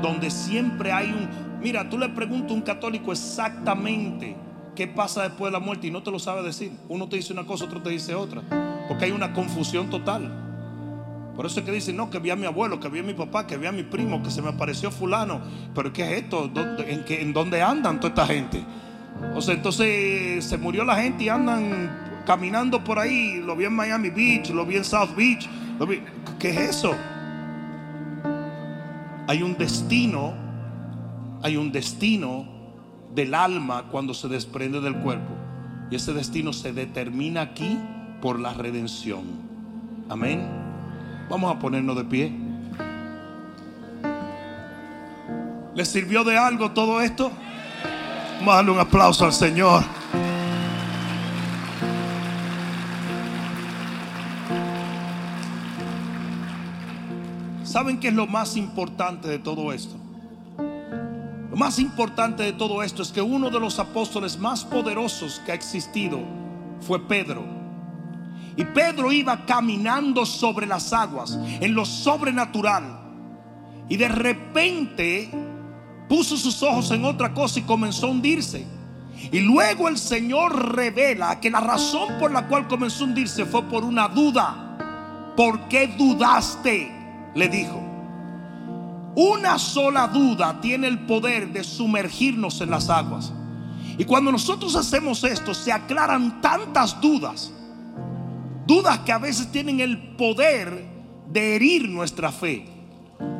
[0.01, 1.59] donde siempre hay un...
[1.61, 4.35] Mira, tú le preguntas a un católico exactamente
[4.75, 6.71] qué pasa después de la muerte y no te lo sabe decir.
[6.89, 8.41] Uno te dice una cosa, otro te dice otra,
[8.87, 10.31] porque hay una confusión total.
[11.35, 13.13] Por eso es que dicen, no, que vi a mi abuelo, que vi a mi
[13.13, 15.41] papá, que vi a mi primo, que se me apareció fulano.
[15.73, 16.51] Pero ¿qué es esto?
[16.85, 18.63] ¿En, dónde andan toda esta gente?
[19.33, 23.41] O sea, entonces se murió la gente y andan caminando por ahí.
[23.43, 25.49] Lo vi en Miami Beach, lo vi en South Beach.
[26.37, 26.93] ¿Qué es eso?
[29.27, 30.33] Hay un destino,
[31.41, 32.60] hay un destino
[33.13, 35.33] del alma cuando se desprende del cuerpo.
[35.89, 37.77] Y ese destino se determina aquí
[38.21, 39.25] por la redención.
[40.09, 40.47] Amén.
[41.29, 42.33] Vamos a ponernos de pie.
[45.73, 47.31] ¿Le sirvió de algo todo esto?
[48.39, 49.83] Vamos a darle un aplauso al Señor.
[57.63, 60.00] ¿Saben qué es lo más importante de todo esto?
[61.51, 65.51] Lo más importante de todo esto es que uno de los apóstoles más poderosos que
[65.51, 66.19] ha existido
[66.79, 67.43] fue Pedro.
[68.55, 73.01] Y Pedro iba caminando sobre las aguas, en lo sobrenatural.
[73.89, 75.29] Y de repente
[76.07, 78.65] puso sus ojos en otra cosa y comenzó a hundirse.
[79.29, 83.63] Y luego el Señor revela que la razón por la cual comenzó a hundirse fue
[83.63, 85.33] por una duda.
[85.35, 86.91] ¿Por qué dudaste?
[87.35, 87.80] Le dijo.
[89.15, 93.33] Una sola duda tiene el poder de sumergirnos en las aguas.
[93.97, 97.51] Y cuando nosotros hacemos esto, se aclaran tantas dudas.
[98.65, 100.85] Dudas que a veces tienen el poder
[101.27, 102.65] de herir nuestra fe.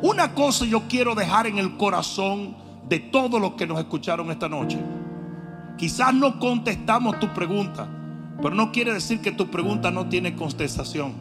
[0.02, 2.54] Una cosa yo quiero dejar en el corazón
[2.86, 4.78] de todos los que nos escucharon esta noche.
[5.78, 7.88] Quizás no contestamos tu pregunta,
[8.42, 11.14] pero no quiere decir que tu pregunta no tiene contestación.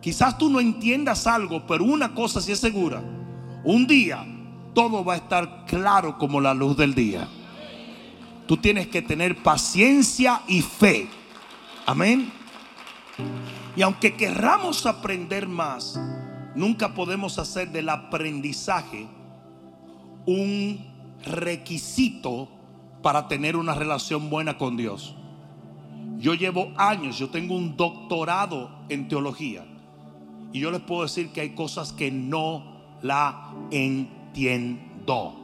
[0.00, 3.02] Quizás tú no entiendas algo, pero una cosa sí es segura
[3.64, 4.24] un día
[4.74, 7.28] todo va a estar claro como la luz del día.
[8.46, 11.08] Tú tienes que tener paciencia y fe.
[11.86, 12.30] Amén.
[13.76, 15.98] Y aunque querramos aprender más,
[16.54, 19.06] nunca podemos hacer del aprendizaje
[20.26, 20.84] un
[21.24, 22.48] requisito
[23.02, 25.14] para tener una relación buena con Dios.
[26.18, 29.64] Yo llevo años, yo tengo un doctorado en teología
[30.52, 32.73] y yo les puedo decir que hay cosas que no
[33.04, 35.34] la entiendo.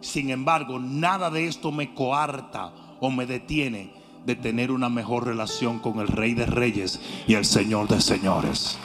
[0.00, 3.92] Sin embargo, nada de esto me coarta o me detiene
[4.24, 8.78] de tener una mejor relación con el Rey de Reyes y el Señor de Señores.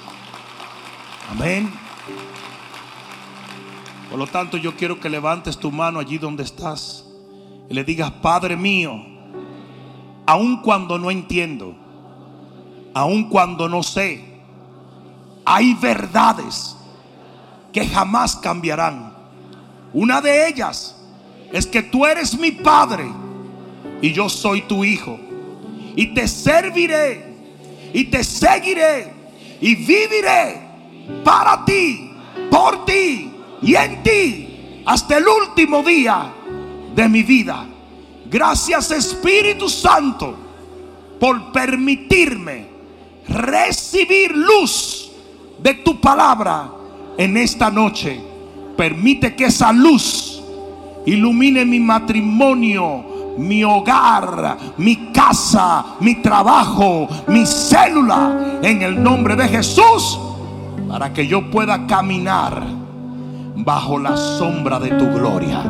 [1.32, 1.72] Amén.
[4.10, 7.06] Por lo tanto, yo quiero que levantes tu mano allí donde estás
[7.70, 9.02] y le digas, Padre mío,
[10.26, 11.78] aun cuando no entiendo,
[12.94, 14.42] aun cuando no sé,
[15.46, 16.76] hay verdades
[17.72, 19.14] que jamás cambiarán.
[19.94, 20.96] Una de ellas
[21.52, 23.08] es que tú eres mi Padre
[24.02, 25.20] y yo soy tu Hijo.
[25.96, 27.36] Y te serviré
[27.94, 29.14] y te seguiré
[29.60, 30.62] y viviré
[31.24, 32.12] para ti,
[32.50, 36.32] por ti y en ti hasta el último día
[36.96, 37.68] de mi vida.
[38.30, 40.36] Gracias Espíritu Santo
[41.20, 42.68] por permitirme
[43.28, 45.12] recibir luz
[45.60, 46.72] de tu palabra
[47.18, 48.20] en esta noche.
[48.78, 50.42] Permite que esa luz
[51.06, 59.48] ilumine mi matrimonio, mi hogar, mi casa, mi trabajo, mi célula, en el nombre de
[59.48, 60.20] Jesús,
[60.88, 62.64] para que yo pueda caminar
[63.56, 65.64] bajo la sombra de tu gloria.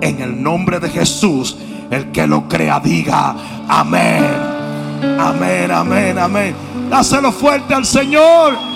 [0.00, 1.56] En el nombre de Jesús,
[1.90, 3.34] el que lo crea diga
[3.68, 4.24] amén.
[5.18, 6.54] Amén, amén, amén.
[6.90, 8.75] Dáselo fuerte al Señor.